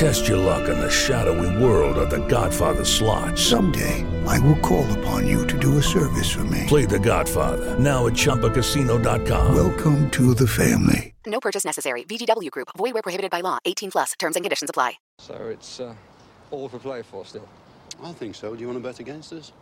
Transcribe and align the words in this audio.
Test 0.00 0.26
your 0.28 0.38
luck 0.38 0.66
in 0.70 0.78
the 0.78 0.90
shadowy 0.90 1.62
world 1.62 1.98
of 1.98 2.08
The 2.08 2.26
Godfather 2.26 2.86
slot. 2.86 3.38
Someday, 3.38 4.06
I 4.26 4.38
will 4.38 4.56
call 4.60 4.90
upon 4.98 5.26
you 5.26 5.46
to 5.46 5.58
do 5.58 5.76
a 5.76 5.82
service 5.82 6.32
for 6.32 6.42
me. 6.44 6.64
Play 6.68 6.86
The 6.86 6.98
Godfather 6.98 7.78
now 7.78 8.06
at 8.06 8.14
ChumbaCasino.com. 8.14 9.54
Welcome 9.54 10.10
to 10.12 10.32
the 10.32 10.46
family. 10.46 11.12
No 11.26 11.38
purchase 11.38 11.66
necessary. 11.66 12.04
VGW 12.04 12.50
Group. 12.50 12.68
Void 12.78 12.94
where 12.94 13.02
prohibited 13.02 13.30
by 13.30 13.42
law. 13.42 13.58
18 13.66 13.90
plus. 13.90 14.12
Terms 14.18 14.36
and 14.36 14.42
conditions 14.42 14.70
apply. 14.70 14.94
So 15.18 15.34
it's 15.34 15.80
uh, 15.80 15.94
all 16.50 16.70
for 16.70 16.78
play 16.78 17.02
for 17.02 17.26
still. 17.26 17.46
I 18.02 18.12
think 18.12 18.34
so. 18.34 18.54
Do 18.54 18.60
you 18.62 18.68
want 18.68 18.82
to 18.82 18.88
bet 18.88 19.00
against 19.00 19.34
us? 19.34 19.52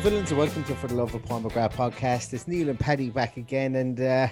Villains, 0.00 0.30
and 0.30 0.38
welcome 0.38 0.62
to 0.62 0.76
For 0.76 0.86
the 0.86 0.94
Love 0.94 1.12
of 1.16 1.24
Paul 1.24 1.42
McGrath 1.42 1.72
podcast. 1.72 2.32
It's 2.32 2.46
Neil 2.46 2.68
and 2.68 2.78
Paddy 2.78 3.10
back 3.10 3.36
again, 3.36 3.74
and 3.74 4.00
uh, 4.00 4.28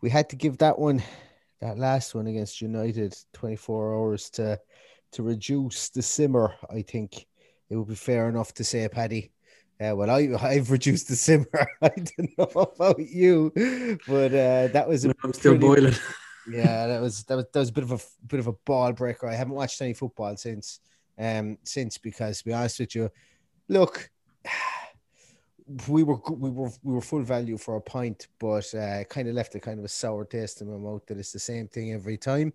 we 0.00 0.08
had 0.08 0.30
to 0.30 0.36
give 0.36 0.56
that 0.58 0.78
one, 0.78 1.02
that 1.60 1.76
last 1.76 2.14
one 2.14 2.26
against 2.26 2.62
United, 2.62 3.14
24 3.34 3.94
hours 3.94 4.30
to 4.30 4.58
to 5.12 5.22
reduce 5.22 5.90
the 5.90 6.00
simmer. 6.00 6.54
I 6.70 6.80
think 6.80 7.26
it 7.68 7.76
would 7.76 7.88
be 7.88 7.94
fair 7.94 8.30
enough 8.30 8.54
to 8.54 8.64
say, 8.64 8.88
Paddy. 8.88 9.30
Uh, 9.78 9.94
well, 9.94 10.08
I 10.08 10.30
I've 10.40 10.70
reduced 10.70 11.08
the 11.08 11.16
simmer. 11.16 11.68
I 11.82 11.90
don't 11.90 12.38
know 12.38 12.72
about 12.74 12.98
you, 12.98 13.52
but 14.08 14.32
uh, 14.32 14.68
that 14.68 14.86
was. 14.88 15.04
I'm 15.04 15.34
still 15.34 15.58
pretty- 15.58 15.66
boiling. 15.66 15.94
yeah, 16.50 16.86
that 16.86 17.02
was 17.02 17.24
that 17.24 17.36
was 17.36 17.46
that 17.52 17.60
was 17.60 17.68
a 17.68 17.72
bit 17.72 17.84
of 17.84 17.92
a 17.92 17.98
bit 18.26 18.40
of 18.40 18.46
a 18.46 18.54
ball 18.64 18.92
breaker. 18.92 19.28
I 19.28 19.34
haven't 19.34 19.54
watched 19.54 19.82
any 19.82 19.92
football 19.92 20.34
since 20.38 20.80
um 21.18 21.58
since 21.62 21.98
because 21.98 22.38
to 22.38 22.44
be 22.46 22.54
honest 22.54 22.80
with 22.80 22.94
you, 22.94 23.10
look, 23.68 24.10
we 25.88 26.02
were 26.02 26.18
we 26.30 26.50
were 26.50 26.70
we 26.82 26.94
were 26.94 27.00
full 27.00 27.22
value 27.22 27.56
for 27.56 27.76
a 27.76 27.80
point, 27.80 28.28
but 28.38 28.72
uh, 28.74 29.04
kind 29.04 29.28
of 29.28 29.34
left 29.34 29.54
a 29.54 29.60
kind 29.60 29.78
of 29.78 29.84
a 29.84 29.88
sour 29.88 30.24
taste 30.24 30.60
in 30.60 30.70
my 30.70 30.76
mouth 30.76 31.06
that 31.06 31.18
it's 31.18 31.32
the 31.32 31.38
same 31.38 31.68
thing 31.68 31.92
every 31.92 32.18
time. 32.18 32.52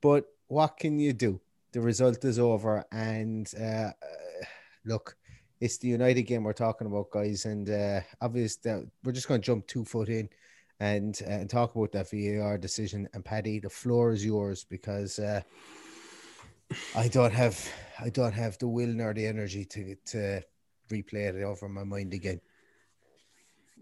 But 0.00 0.26
what 0.48 0.76
can 0.76 0.98
you 0.98 1.12
do? 1.12 1.40
The 1.72 1.80
result 1.80 2.24
is 2.24 2.38
over, 2.38 2.84
and 2.92 3.52
uh, 3.58 3.90
uh, 3.90 4.44
look, 4.84 5.16
it's 5.60 5.78
the 5.78 5.88
United 5.88 6.22
game 6.22 6.44
we're 6.44 6.52
talking 6.52 6.86
about, 6.86 7.10
guys, 7.10 7.46
and 7.46 7.68
uh, 7.68 8.00
obviously 8.20 8.84
we're 9.02 9.12
just 9.12 9.28
going 9.28 9.40
to 9.40 9.46
jump 9.46 9.66
two 9.66 9.84
foot 9.84 10.08
in 10.08 10.28
and 10.78 11.20
uh, 11.26 11.30
and 11.30 11.50
talk 11.50 11.74
about 11.74 11.92
that 11.92 12.10
VAR 12.10 12.58
decision. 12.58 13.08
And 13.14 13.24
Paddy, 13.24 13.58
the 13.58 13.70
floor 13.70 14.12
is 14.12 14.24
yours 14.24 14.64
because 14.64 15.18
uh, 15.18 15.40
I 16.94 17.08
don't 17.08 17.32
have 17.32 17.68
I 18.00 18.08
don't 18.10 18.34
have 18.34 18.58
the 18.58 18.68
will 18.68 18.88
nor 18.88 19.14
the 19.14 19.26
energy 19.26 19.64
to 19.64 19.96
to 20.06 20.42
replay 20.90 21.34
it 21.34 21.42
over 21.42 21.68
my 21.68 21.84
mind 21.84 22.14
again. 22.14 22.40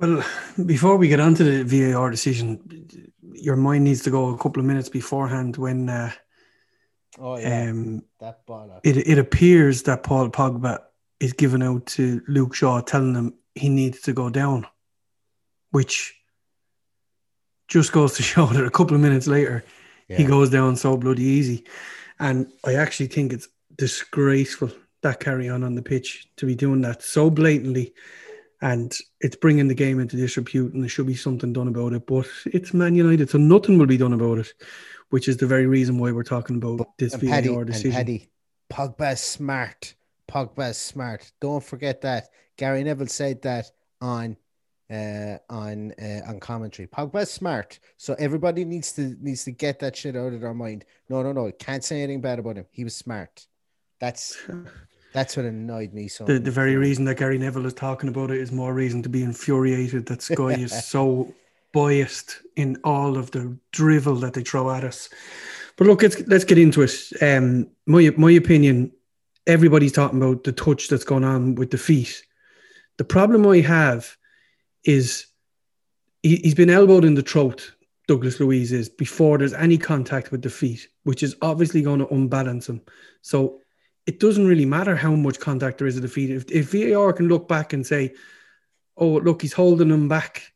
Well, 0.00 0.24
before 0.64 0.96
we 0.96 1.08
get 1.08 1.20
on 1.20 1.34
to 1.34 1.44
the 1.44 1.92
VAR 1.92 2.10
decision, 2.10 2.88
your 3.34 3.56
mind 3.56 3.84
needs 3.84 4.02
to 4.02 4.10
go 4.10 4.30
a 4.30 4.38
couple 4.38 4.60
of 4.60 4.66
minutes 4.66 4.88
beforehand 4.88 5.56
when 5.56 5.88
uh, 5.88 6.10
Oh 7.18 7.34
um, 7.34 8.02
that 8.20 8.46
ball. 8.46 8.80
it, 8.84 8.96
it 8.96 9.18
appears 9.18 9.82
that 9.82 10.02
Paul 10.02 10.30
Pogba 10.30 10.78
is 11.18 11.32
giving 11.32 11.62
out 11.62 11.84
to 11.86 12.22
Luke 12.28 12.54
Shaw, 12.54 12.80
telling 12.80 13.14
him 13.14 13.34
he 13.54 13.68
needs 13.68 14.00
to 14.02 14.12
go 14.12 14.30
down, 14.30 14.66
which 15.70 16.14
just 17.68 17.92
goes 17.92 18.14
to 18.14 18.22
show 18.32 18.46
that 18.46 18.64
a 18.64 18.70
couple 18.70 18.94
of 18.94 19.02
minutes 19.02 19.26
later, 19.26 19.64
he 20.08 20.24
goes 20.24 20.50
down 20.50 20.76
so 20.76 20.96
bloody 20.96 21.22
easy. 21.22 21.64
And 22.18 22.52
I 22.64 22.74
actually 22.74 23.06
think 23.06 23.32
it's 23.32 23.48
disgraceful 23.76 24.70
that 25.02 25.20
carry 25.20 25.48
on 25.48 25.62
on 25.62 25.74
the 25.74 25.82
pitch 25.82 26.28
to 26.36 26.46
be 26.46 26.54
doing 26.54 26.80
that 26.82 27.02
so 27.02 27.30
blatantly. 27.30 27.94
And 28.62 28.94
it's 29.20 29.36
bringing 29.36 29.68
the 29.68 29.74
game 29.74 30.00
into 30.00 30.16
disrepute, 30.16 30.74
and 30.74 30.82
there 30.82 30.88
should 30.88 31.06
be 31.06 31.14
something 31.14 31.52
done 31.52 31.68
about 31.68 31.94
it. 31.94 32.06
But 32.06 32.26
it's 32.46 32.74
Man 32.74 32.94
United, 32.94 33.30
so 33.30 33.38
nothing 33.38 33.78
will 33.78 33.86
be 33.86 33.96
done 33.96 34.12
about 34.12 34.38
it, 34.38 34.52
which 35.08 35.28
is 35.28 35.38
the 35.38 35.46
very 35.46 35.66
reason 35.66 35.98
why 35.98 36.12
we're 36.12 36.22
talking 36.22 36.56
about 36.56 36.86
this 36.98 37.14
and 37.14 37.22
VAR 37.22 37.30
Paddy, 37.30 37.54
and 37.54 37.66
decision. 37.66 37.92
Paddy, 37.92 38.30
Pogba's 38.70 39.20
smart. 39.20 39.94
Pogba's 40.30 40.76
smart. 40.76 41.32
Don't 41.40 41.64
forget 41.64 42.02
that. 42.02 42.28
Gary 42.56 42.84
Neville 42.84 43.06
said 43.06 43.42
that 43.42 43.70
on 44.00 44.36
uh 44.90 45.38
on 45.48 45.92
uh, 46.00 46.28
on 46.28 46.40
commentary. 46.40 46.86
Pogba's 46.86 47.30
smart. 47.30 47.78
So 47.96 48.14
everybody 48.18 48.64
needs 48.64 48.92
to 48.92 49.16
needs 49.20 49.44
to 49.44 49.52
get 49.52 49.78
that 49.80 49.96
shit 49.96 50.16
out 50.16 50.32
of 50.32 50.40
their 50.40 50.54
mind. 50.54 50.84
No, 51.08 51.22
no, 51.22 51.32
no. 51.32 51.50
Can't 51.52 51.84
say 51.84 52.02
anything 52.02 52.20
bad 52.20 52.38
about 52.38 52.56
him. 52.56 52.66
He 52.70 52.84
was 52.84 52.94
smart. 52.94 53.46
That's 54.00 54.36
that's 55.12 55.36
what 55.36 55.46
annoyed 55.46 55.92
me 55.92 56.08
so 56.08 56.24
the, 56.24 56.38
the 56.38 56.50
very 56.50 56.76
reason 56.76 57.04
that 57.04 57.16
Gary 57.16 57.38
Neville 57.38 57.66
is 57.66 57.74
talking 57.74 58.08
about 58.08 58.30
it 58.30 58.38
is 58.38 58.52
more 58.52 58.74
reason 58.74 59.02
to 59.02 59.08
be 59.08 59.22
infuriated 59.22 60.06
that 60.06 60.22
Sky 60.22 60.52
is 60.52 60.84
so 60.88 61.34
biased 61.72 62.40
in 62.56 62.76
all 62.84 63.16
of 63.16 63.30
the 63.30 63.56
drivel 63.72 64.16
that 64.16 64.34
they 64.34 64.42
throw 64.42 64.70
at 64.70 64.84
us. 64.84 65.08
But 65.76 65.86
look, 65.86 66.02
let's 66.02 66.20
let's 66.26 66.44
get 66.44 66.58
into 66.58 66.82
it. 66.82 66.92
Um, 67.22 67.68
my 67.86 68.10
my 68.16 68.30
opinion, 68.32 68.92
everybody's 69.46 69.92
talking 69.92 70.22
about 70.22 70.44
the 70.44 70.52
touch 70.52 70.88
that's 70.88 71.04
going 71.04 71.24
on 71.24 71.54
with 71.54 71.70
the 71.70 71.78
feet. 71.78 72.22
The 72.98 73.04
problem 73.04 73.46
I 73.46 73.60
have 73.60 74.16
is 74.84 75.26
he, 76.22 76.36
he's 76.36 76.54
been 76.54 76.70
elbowed 76.70 77.04
in 77.04 77.14
the 77.14 77.22
throat. 77.22 77.72
Douglas 78.08 78.40
Luiz 78.40 78.72
is 78.72 78.88
before 78.88 79.38
there's 79.38 79.54
any 79.54 79.78
contact 79.78 80.32
with 80.32 80.42
the 80.42 80.50
feet, 80.50 80.88
which 81.04 81.22
is 81.22 81.36
obviously 81.42 81.80
going 81.80 82.00
to 82.00 82.12
unbalance 82.12 82.68
him. 82.68 82.82
So 83.22 83.60
it 84.06 84.20
doesn't 84.20 84.46
really 84.46 84.66
matter 84.66 84.96
how 84.96 85.14
much 85.14 85.40
contact 85.40 85.78
there 85.78 85.86
is 85.86 85.96
at 85.96 86.02
the 86.02 86.08
feet. 86.08 86.30
If, 86.30 86.50
if 86.50 86.72
VAR 86.72 87.12
can 87.12 87.28
look 87.28 87.48
back 87.48 87.72
and 87.72 87.86
say, 87.86 88.14
oh, 88.96 89.14
look, 89.18 89.42
he's 89.42 89.52
holding 89.52 89.90
him 89.90 90.08
back, 90.08 90.52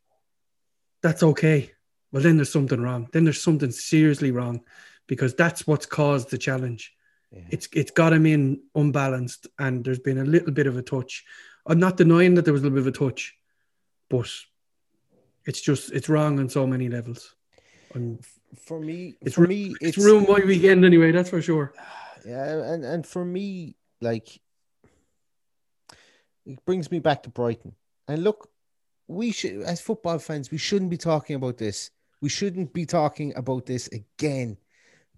that's 1.02 1.22
okay. 1.22 1.70
Well, 2.10 2.22
then 2.22 2.36
there's 2.36 2.52
something 2.52 2.80
wrong. 2.80 3.08
Then 3.12 3.24
there's 3.24 3.42
something 3.42 3.70
seriously 3.70 4.30
wrong 4.30 4.62
because 5.06 5.34
that's 5.34 5.66
what's 5.66 5.86
caused 5.86 6.30
the 6.30 6.38
challenge. 6.38 6.94
It's 7.50 7.68
It's 7.72 7.90
got 7.90 8.12
him 8.12 8.26
in 8.26 8.62
unbalanced 8.76 9.48
and 9.58 9.84
there's 9.84 9.98
been 9.98 10.18
a 10.18 10.24
little 10.24 10.52
bit 10.52 10.68
of 10.68 10.76
a 10.76 10.82
touch. 10.82 11.24
I'm 11.66 11.80
not 11.80 11.96
denying 11.96 12.34
that 12.34 12.44
there 12.44 12.52
was 12.52 12.62
a 12.62 12.64
little 12.64 12.78
bit 12.78 12.86
of 12.86 12.94
a 12.94 13.10
touch, 13.10 13.34
but 14.08 14.30
it's 15.44 15.60
just, 15.60 15.90
it's 15.92 16.08
wrong 16.08 16.38
on 16.38 16.48
so 16.48 16.66
many 16.66 16.88
levels. 16.88 17.34
I'm 17.94 18.20
for 18.56 18.80
me, 18.80 19.14
It's 19.20 19.34
for 19.34 19.46
me, 19.46 19.74
It's 19.80 19.98
ruined 19.98 20.28
my 20.28 20.40
weekend 20.44 20.84
anyway. 20.84 21.10
That's 21.10 21.30
for 21.30 21.42
sure. 21.42 21.74
Yeah, 22.24 22.72
and 22.72 22.84
and 22.84 23.06
for 23.06 23.24
me, 23.24 23.76
like 24.00 24.40
it 26.46 26.64
brings 26.64 26.90
me 26.90 26.98
back 26.98 27.22
to 27.24 27.30
Brighton. 27.30 27.74
And 28.08 28.24
look, 28.24 28.50
we 29.08 29.32
should 29.32 29.62
as 29.62 29.80
football 29.80 30.18
fans, 30.18 30.50
we 30.50 30.58
shouldn't 30.58 30.90
be 30.90 30.96
talking 30.96 31.36
about 31.36 31.58
this. 31.58 31.90
We 32.20 32.28
shouldn't 32.28 32.72
be 32.72 32.86
talking 32.86 33.34
about 33.36 33.66
this 33.66 33.88
again. 33.88 34.56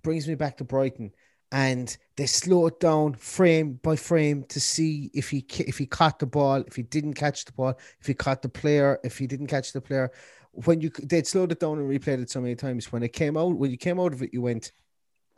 brings 0.03 0.27
me 0.27 0.35
back 0.35 0.57
to 0.59 0.65
Brighton. 0.65 1.13
And 1.53 1.97
they 2.17 2.27
slow 2.27 2.67
it 2.67 2.81
down 2.81 3.15
frame 3.15 3.75
by 3.75 3.95
frame 3.95 4.45
to 4.49 4.61
see 4.61 5.11
if 5.15 5.31
he 5.31 5.47
if 5.61 5.79
he 5.79 5.87
caught 5.87 6.19
the 6.19 6.27
ball, 6.27 6.65
if 6.67 6.75
he 6.75 6.83
didn't 6.83 7.15
catch 7.15 7.45
the 7.45 7.53
ball, 7.53 7.79
if 8.01 8.07
he 8.07 8.15
caught 8.15 8.43
the 8.43 8.49
player, 8.49 8.99
if 9.05 9.19
he 9.19 9.29
didn't 9.29 9.47
catch 9.47 9.73
the 9.73 9.81
player. 9.81 10.11
When 10.53 10.81
you 10.81 10.91
they'd 10.91 11.27
slowed 11.27 11.53
it 11.53 11.61
down 11.61 11.79
and 11.79 11.89
replayed 11.89 12.21
it 12.23 12.31
so 12.31 12.41
many 12.41 12.57
times. 12.57 12.91
When 12.91 13.05
it 13.05 13.13
came 13.13 13.37
out, 13.37 13.57
when 13.57 13.71
you 13.71 13.77
came 13.77 14.01
out 14.01 14.13
of 14.13 14.23
it, 14.23 14.33
you 14.33 14.43
went, 14.43 14.73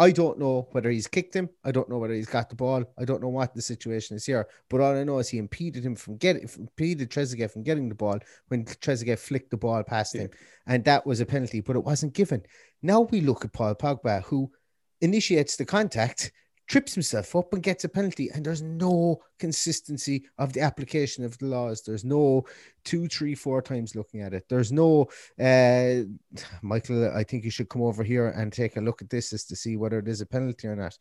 I 0.00 0.12
don't 0.12 0.38
know 0.38 0.68
whether 0.70 0.90
he's 0.90 1.08
kicked 1.08 1.34
him. 1.34 1.48
I 1.64 1.72
don't 1.72 1.90
know 1.90 1.98
whether 1.98 2.14
he's 2.14 2.28
got 2.28 2.48
the 2.48 2.54
ball. 2.54 2.84
I 2.96 3.04
don't 3.04 3.20
know 3.20 3.28
what 3.28 3.54
the 3.54 3.62
situation 3.62 4.16
is 4.16 4.24
here. 4.24 4.46
But 4.70 4.80
all 4.80 4.96
I 4.96 5.02
know 5.02 5.18
is 5.18 5.28
he 5.28 5.38
impeded 5.38 5.84
him 5.84 5.96
from 5.96 6.16
getting 6.18 6.48
impeded 6.56 7.10
Trezeguet 7.10 7.50
from 7.50 7.64
getting 7.64 7.88
the 7.88 7.96
ball 7.96 8.20
when 8.46 8.64
Trezeguet 8.64 9.18
flicked 9.18 9.50
the 9.50 9.56
ball 9.56 9.82
past 9.82 10.14
him, 10.14 10.30
and 10.66 10.84
that 10.84 11.04
was 11.04 11.20
a 11.20 11.26
penalty. 11.26 11.60
But 11.60 11.76
it 11.76 11.84
wasn't 11.84 12.14
given. 12.14 12.42
Now 12.80 13.02
we 13.02 13.20
look 13.20 13.44
at 13.44 13.52
Paul 13.52 13.74
Pogba, 13.74 14.22
who 14.22 14.52
initiates 15.00 15.56
the 15.56 15.64
contact, 15.64 16.30
trips 16.68 16.94
himself 16.94 17.34
up, 17.34 17.52
and 17.52 17.62
gets 17.62 17.84
a 17.84 17.88
penalty. 17.88 18.30
And 18.32 18.44
there's 18.44 18.62
no 18.62 19.20
consistency 19.38 20.24
of 20.38 20.52
the 20.52 20.60
application 20.60 21.24
of 21.24 21.36
the 21.38 21.46
laws. 21.46 21.82
There's 21.82 22.04
no 22.04 22.44
two, 22.84 23.08
three, 23.08 23.34
four 23.34 23.60
times 23.62 23.96
looking 23.96 24.20
at 24.20 24.34
it. 24.34 24.44
There's 24.48 24.70
no 24.70 25.08
uh, 25.40 26.02
Michael. 26.62 27.10
I 27.14 27.24
think 27.24 27.44
you 27.44 27.50
should 27.50 27.68
come 27.68 27.82
over 27.82 28.04
here 28.04 28.28
and 28.28 28.52
take 28.52 28.76
a 28.76 28.80
look 28.80 29.02
at 29.02 29.10
this 29.10 29.32
as 29.32 29.44
to 29.46 29.56
see 29.56 29.76
whether 29.76 29.98
it 29.98 30.08
is 30.08 30.20
a 30.20 30.26
penalty 30.26 30.68
or 30.68 30.76
not. 30.76 30.96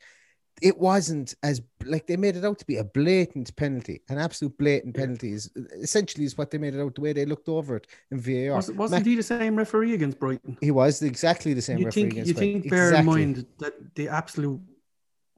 It 0.60 0.76
wasn't 0.76 1.36
as 1.44 1.62
like 1.86 2.08
they 2.08 2.18
made 2.18 2.36
it 2.36 2.44
out 2.44 2.58
to 2.58 2.66
be 2.66 2.78
a 2.78 2.84
blatant 2.84 3.56
penalty, 3.58 4.02
an 4.10 4.18
absolute 4.18 4.58
blatant 4.58 4.96
penalty 4.96 5.32
is 5.34 5.52
essentially 5.80 6.26
is 6.26 6.36
what 6.36 6.50
they 6.50 6.58
made 6.58 6.74
it 6.74 6.82
out 6.82 6.96
the 6.96 7.02
way 7.02 7.14
they 7.14 7.26
looked 7.26 7.48
over 7.48 7.76
it 7.76 7.86
in 8.10 8.20
VAR. 8.20 8.56
Was, 8.56 8.72
wasn't 8.72 9.06
Ma- 9.06 9.10
he 9.12 9.16
the 9.16 9.22
same 9.22 9.56
referee 9.56 9.94
against 9.94 10.18
Brighton? 10.20 10.58
he 10.60 10.72
was 10.72 11.04
exactly 11.04 11.54
the 11.54 11.62
same 11.62 11.78
You 11.78 11.86
referee 11.86 12.02
think 12.02 12.14
against 12.14 12.28
you 12.30 12.34
Brighton. 12.34 12.62
think 12.64 12.72
bear 12.72 12.92
in 12.96 13.06
mind 13.06 13.46
that 13.60 13.74
the 13.94 14.10
absolute 14.10 14.60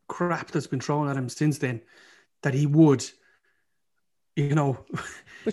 crap 0.10 0.52
that's 0.52 0.68
been 0.68 0.82
thrown 0.82 1.08
at 1.08 1.16
him 1.16 1.30
since 1.30 1.58
then, 1.58 1.82
that 2.44 2.54
he 2.54 2.66
would, 2.66 3.06
you 4.36 4.56
know, 4.56 4.84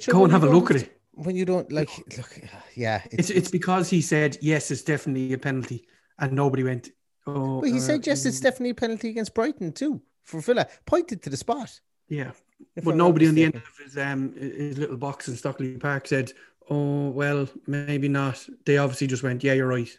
go 0.09 0.25
and 0.25 0.33
have 0.33 0.43
a 0.43 0.51
look 0.51 0.71
at 0.71 0.77
it. 0.83 1.01
when 1.13 1.37
you 1.37 1.45
don't 1.45 1.71
like 1.73 1.89
look 2.19 2.39
yeah 2.75 3.01
It's 3.11 3.31
it's 3.31 3.51
because 3.51 3.89
he 3.89 4.03
said 4.03 4.37
yes, 4.41 4.71
it's 4.71 4.83
definitely 4.83 5.33
a 5.33 5.39
penalty, 5.39 5.87
and 6.19 6.33
nobody 6.33 6.63
went. 6.65 6.91
Oh, 7.27 7.61
but 7.61 7.71
he 7.71 7.79
uh, 7.79 7.81
said 7.81 8.07
yes 8.07 8.27
it's 8.27 8.41
definitely 8.41 8.71
a 8.71 8.75
penalty 8.75 9.09
against 9.11 9.35
brighton 9.35 9.73
too 9.73 10.01
for 10.23 10.41
villa 10.41 10.67
pointed 10.85 11.23
to 11.23 11.31
the 11.31 11.37
spot 11.37 11.81
yeah, 12.09 12.31
if 12.77 12.85
but 12.85 12.93
I'm 12.93 12.99
nobody 12.99 13.27
on 13.29 13.35
the 13.35 13.45
end 13.45 13.57
of 13.57 13.63
his 13.83 13.97
um 13.99 14.33
his 14.35 14.79
little 14.79 14.97
box 14.97 15.29
in 15.29 15.37
Stockley 15.37 15.77
Park 15.77 16.07
said, 16.07 16.33
"Oh 16.71 17.11
well, 17.11 17.49
maybe 17.67 18.09
not." 18.09 18.47
They 18.65 18.79
obviously 18.79 19.09
just 19.09 19.23
went, 19.23 19.43
"Yeah, 19.43 19.55
you're 19.55 19.67
right." 19.67 19.99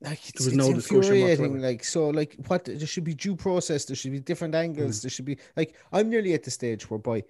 Like 0.00 0.28
it's, 0.28 0.44
was 0.44 0.54
no 0.54 0.72
discussion 0.72 0.96
infuriating 0.98 1.60
like 1.60 1.82
so 1.82 2.08
like 2.08 2.36
what 2.46 2.64
there 2.64 2.86
should 2.86 3.04
be 3.04 3.14
due 3.14 3.34
process 3.34 3.84
there 3.84 3.96
should 3.96 4.12
be 4.12 4.20
different 4.20 4.54
angles 4.54 4.98
mm. 4.98 5.02
there 5.02 5.10
should 5.10 5.24
be 5.24 5.36
like 5.56 5.74
i'm 5.92 6.08
nearly 6.08 6.34
at 6.34 6.44
the 6.44 6.50
stage 6.50 6.88
whereby 6.88 7.22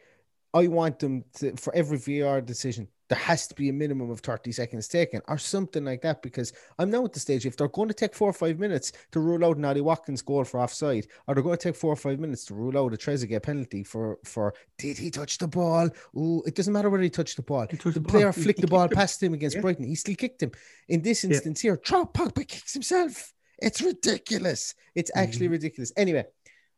i 0.52 0.66
want 0.66 0.98
them 0.98 1.24
to 1.34 1.56
for 1.56 1.74
every 1.74 1.98
vr 1.98 2.44
decision 2.44 2.86
there 3.08 3.18
has 3.18 3.46
to 3.46 3.54
be 3.54 3.68
a 3.68 3.72
minimum 3.72 4.10
of 4.10 4.20
30 4.20 4.52
seconds 4.52 4.86
taken 4.88 5.20
or 5.28 5.38
something 5.38 5.84
like 5.84 6.02
that 6.02 6.20
because 6.22 6.52
i'm 6.78 6.90
now 6.90 7.04
at 7.04 7.12
the 7.12 7.20
stage 7.20 7.46
if 7.46 7.56
they're 7.56 7.68
going 7.68 7.88
to 7.88 7.94
take 7.94 8.14
four 8.14 8.28
or 8.28 8.32
five 8.34 8.58
minutes 8.58 8.92
to 9.12 9.20
rule 9.20 9.44
out 9.44 9.58
Nolly 9.58 9.80
Watkins 9.80 10.22
goal 10.22 10.44
for 10.44 10.60
offside 10.60 11.06
or 11.26 11.34
they're 11.34 11.42
going 11.42 11.56
to 11.56 11.62
take 11.68 11.76
four 11.76 11.92
or 11.92 11.96
five 11.96 12.18
minutes 12.20 12.44
to 12.46 12.54
rule 12.54 12.76
out 12.78 12.92
a 12.92 12.96
Trezeguet 12.96 13.42
penalty 13.42 13.82
for 13.82 14.18
for 14.24 14.52
did 14.78 14.98
he 14.98 15.10
touch 15.10 15.38
the 15.38 15.48
ball 15.48 15.88
oh 16.16 16.42
it 16.46 16.54
doesn't 16.54 16.72
matter 16.72 16.90
whether 16.90 17.02
he 17.02 17.10
touched 17.10 17.36
the 17.36 17.42
ball 17.42 17.66
touched 17.66 17.84
the 17.84 17.90
the 17.92 18.00
ball. 18.00 18.10
player 18.12 18.32
flicked 18.32 18.58
he 18.58 18.62
the 18.66 18.66
ball 18.76 18.88
past 18.88 19.22
him 19.22 19.34
against 19.34 19.56
Yeah. 19.56 19.62
Brighton 19.62 19.84
he 19.86 19.94
still 19.94 20.14
kicked 20.14 20.42
him 20.42 20.52
in 20.88 21.02
this 21.02 21.24
Yeah. 21.24 21.30
instance 21.30 21.60
here 21.60 21.76
Trout 21.76 22.12
Pogba 22.14 22.46
kicks 22.46 22.72
himself 22.74 23.32
it's 23.60 23.80
ridiculous 23.80 24.74
it's 24.94 25.10
actually 25.14 25.46
Mm-hmm. 25.46 25.52
ridiculous 25.52 25.92
anyway 25.96 26.24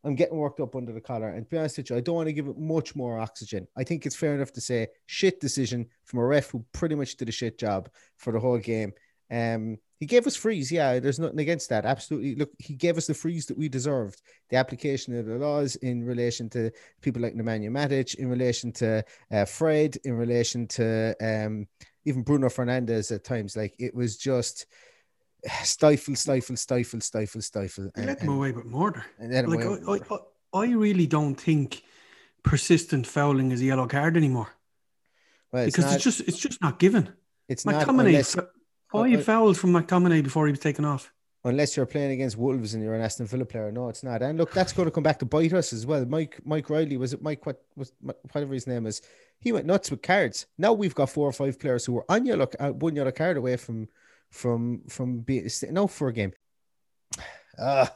I'm 0.04 0.14
getting 0.14 0.38
worked 0.38 0.60
up 0.60 0.76
under 0.76 0.92
the 0.92 1.00
collar. 1.00 1.28
And 1.28 1.44
to 1.44 1.50
be 1.50 1.58
honest 1.58 1.76
with 1.76 1.90
you, 1.90 1.96
I 1.96 2.00
don't 2.00 2.14
want 2.14 2.28
to 2.28 2.32
give 2.32 2.48
it 2.48 2.58
much 2.58 2.96
more 2.96 3.20
oxygen. 3.20 3.66
I 3.76 3.84
think 3.84 4.06
it's 4.06 4.16
fair 4.16 4.34
enough 4.34 4.52
to 4.52 4.60
say 4.60 4.88
shit 5.06 5.40
decision 5.40 5.86
from 6.04 6.20
a 6.20 6.24
ref 6.24 6.50
who 6.50 6.64
pretty 6.72 6.94
much 6.94 7.16
did 7.16 7.28
a 7.28 7.32
shit 7.32 7.58
job 7.58 7.90
for 8.16 8.32
the 8.32 8.40
whole 8.40 8.58
game. 8.58 8.92
Um, 9.30 9.78
he 9.98 10.06
gave 10.06 10.26
us 10.26 10.34
freeze. 10.34 10.72
Yeah, 10.72 10.98
there's 10.98 11.18
nothing 11.18 11.38
against 11.40 11.68
that. 11.68 11.84
Absolutely. 11.84 12.34
Look, 12.34 12.50
he 12.58 12.74
gave 12.74 12.96
us 12.96 13.06
the 13.06 13.14
freeze 13.14 13.46
that 13.46 13.58
we 13.58 13.68
deserved. 13.68 14.22
The 14.48 14.56
application 14.56 15.16
of 15.16 15.26
the 15.26 15.36
laws 15.36 15.76
in 15.76 16.02
relation 16.04 16.48
to 16.50 16.70
people 17.02 17.20
like 17.20 17.34
Nemanja 17.34 17.70
Matic, 17.70 18.14
in 18.14 18.28
relation 18.28 18.72
to 18.72 19.04
uh, 19.30 19.44
Fred, 19.44 19.98
in 20.04 20.14
relation 20.14 20.66
to 20.68 21.14
um, 21.20 21.68
even 22.06 22.22
Bruno 22.22 22.48
Fernandes 22.48 23.14
at 23.14 23.24
times. 23.24 23.56
Like 23.56 23.74
it 23.78 23.94
was 23.94 24.16
just 24.16 24.66
stifle, 25.64 26.14
stifle, 26.16 26.56
stifle, 26.56 27.00
stifle, 27.00 27.40
stifle. 27.40 27.90
And, 27.96 28.06
let 28.06 28.20
them 28.20 28.28
away 28.30 28.52
with 28.52 28.64
murder. 28.66 29.04
and 29.18 29.32
let 29.32 29.44
him 29.44 29.50
Like 29.50 29.64
I, 30.10 30.14
I, 30.14 30.16
I, 30.16 30.62
I 30.64 30.72
really 30.72 31.06
don't 31.06 31.34
think 31.34 31.82
persistent 32.42 33.06
fouling 33.06 33.52
is 33.52 33.60
a 33.60 33.64
yellow 33.64 33.86
card 33.86 34.16
anymore 34.16 34.48
Well, 35.52 35.64
it's 35.64 35.76
because 35.76 35.90
not, 35.90 35.94
it's 35.96 36.04
just 36.04 36.20
it's 36.22 36.38
just 36.38 36.60
not 36.62 36.78
given. 36.78 37.12
it's 37.48 37.66
not 37.66 37.86
McTominay, 37.86 38.06
unless, 38.06 38.38
f- 38.38 38.44
five 38.90 39.20
uh, 39.20 39.22
fouls 39.22 39.58
from 39.58 39.72
McTominay 39.72 40.22
before 40.22 40.46
he 40.46 40.52
was 40.52 40.60
taken 40.60 40.84
off. 40.84 41.12
unless 41.44 41.76
you're 41.76 41.86
playing 41.86 42.12
against 42.12 42.36
Wolves 42.36 42.74
and 42.74 42.82
you're 42.82 42.94
an 42.94 43.02
Aston 43.02 43.26
Villa 43.26 43.44
player. 43.44 43.70
No, 43.72 43.88
it's 43.88 44.02
not. 44.02 44.22
And 44.22 44.38
look, 44.38 44.52
that's 44.52 44.72
going 44.72 44.86
to 44.86 44.90
come 44.90 45.02
back 45.02 45.18
to 45.20 45.24
bite 45.26 45.52
us 45.52 45.72
as 45.72 45.86
well. 45.86 46.04
Mike 46.04 46.38
Mike 46.44 46.68
Riley 46.70 46.96
was 46.96 47.12
it 47.12 47.22
Mike 47.22 47.44
what 47.46 47.62
was 47.76 47.92
whatever 48.32 48.54
his 48.54 48.66
name 48.66 48.86
is. 48.86 49.02
He 49.38 49.52
went 49.52 49.66
nuts 49.66 49.90
with 49.90 50.02
cards. 50.02 50.46
Now 50.58 50.72
we've 50.72 50.94
got 50.94 51.08
four 51.10 51.26
or 51.28 51.32
five 51.32 51.58
players 51.58 51.84
who 51.84 51.94
were 51.94 52.04
on 52.08 52.26
yellow 52.26 52.48
uh, 52.58 52.70
one 52.70 52.96
yellow 52.96 53.12
card 53.12 53.36
away 53.36 53.56
from 53.56 53.88
from 54.30 54.82
from 54.88 55.20
being 55.20 55.48
sitting 55.48 55.78
out 55.78 55.90
for 55.90 56.08
a 56.08 56.12
game. 56.12 56.32
Ah, 57.58 57.94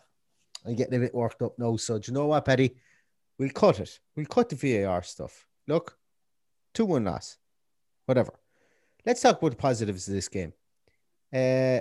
I'm 0.67 0.75
getting 0.75 0.95
a 0.95 0.99
bit 0.99 1.15
worked 1.15 1.43
up 1.43 1.59
now. 1.59 1.77
So 1.77 1.99
do 1.99 2.11
you 2.11 2.15
know 2.15 2.27
what, 2.27 2.45
Paddy? 2.45 2.77
We'll 3.39 3.51
cut 3.51 3.81
it. 3.81 3.99
We'll 4.17 4.27
cut 4.27 4.49
the 4.49 4.57
VAR 4.57 5.03
stuff. 5.03 5.47
Look, 5.67 5.97
two 6.73 6.85
one 6.85 7.05
loss, 7.05 7.39
whatever. 8.07 8.33
Let's 9.07 9.21
talk 9.23 9.39
about 9.39 9.51
the 9.51 9.57
positives 9.57 10.09
of 10.09 10.15
this 10.15 10.29
game. 10.29 10.53
Uh, 11.33 11.81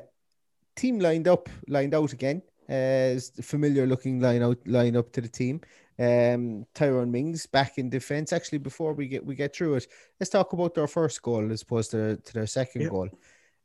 team 0.75 1.00
lined 1.00 1.27
up, 1.27 1.50
lined 1.67 1.94
out 1.94 2.13
again. 2.13 2.41
Uh, 2.69 3.19
familiar 3.41 3.85
looking 3.85 4.19
line 4.19 4.41
out, 4.41 4.57
line 4.65 4.95
up 4.95 5.11
to 5.11 5.21
the 5.21 5.27
team. 5.27 5.62
Um, 6.00 6.65
Tyrone 6.74 7.12
Mings 7.12 7.45
back 7.45 7.77
in 7.77 7.89
defense. 7.89 8.33
Actually, 8.33 8.57
before 8.60 8.93
we 8.93 9.07
get 9.07 9.25
we 9.25 9.36
get 9.36 9.55
through 9.55 9.75
it, 9.75 9.88
let's 10.19 10.29
talk 10.31 10.53
about 10.53 10.74
their 10.74 10.88
first 10.88 11.22
goal 11.22 11.51
as 11.51 11.62
opposed 11.62 11.91
to, 11.91 12.17
to 12.17 12.33
their 12.33 12.48
second 12.48 12.81
Yep. 12.83 12.91
goal. 12.91 13.10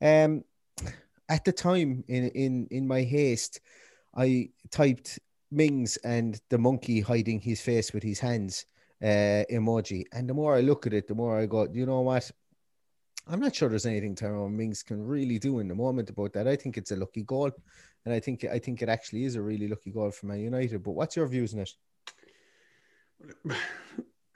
Um, 0.03 0.45
at 1.29 1.45
the 1.45 1.53
time, 1.53 2.05
in 2.09 2.29
in 2.31 2.69
in 2.71 2.89
my 2.89 3.03
haste, 3.03 3.61
I 4.17 4.51
typed 4.71 5.19
Mings 5.51 5.97
and 5.99 6.41
the 6.51 6.59
monkey 6.59 7.01
hiding 7.01 7.41
his 7.41 7.61
face 7.61 7.93
with 7.93 8.03
his 8.03 8.21
hands 8.21 8.67
uh, 9.03 9.45
emoji, 9.51 10.05
and 10.13 10.29
the 10.29 10.35
more 10.35 10.57
I 10.57 10.61
look 10.61 10.87
at 10.87 10.93
it, 10.93 11.07
the 11.07 11.15
more 11.15 11.39
I 11.39 11.47
go, 11.47 11.69
you 11.73 11.87
know 11.87 12.01
what? 12.01 12.31
I'm 13.27 13.41
not 13.41 13.55
sure 13.55 13.69
there's 13.69 13.87
anything 13.87 14.15
Tyrone 14.15 14.57
Mings 14.57 14.83
can 14.83 15.05
really 15.05 15.39
do 15.39 15.59
in 15.59 15.69
the 15.69 15.75
moment 15.75 16.09
about 16.09 16.33
that. 16.33 16.49
I 16.49 16.57
think 16.57 16.79
it's 16.79 16.93
a 16.93 16.97
lucky 16.97 17.23
goal, 17.23 17.51
and 18.05 18.15
I 18.15 18.21
think 18.21 18.45
I 18.45 18.59
think 18.59 18.83
it 18.83 18.89
actually 18.89 19.25
is 19.25 19.37
a 19.37 19.43
really 19.43 19.69
lucky 19.69 19.91
goal 19.91 20.11
for 20.11 20.27
Man 20.27 20.41
United. 20.41 20.83
But 20.83 20.93
what's 20.93 21.17
your 21.17 21.27
views 21.27 21.55
on 21.55 21.61
it? 21.61 21.71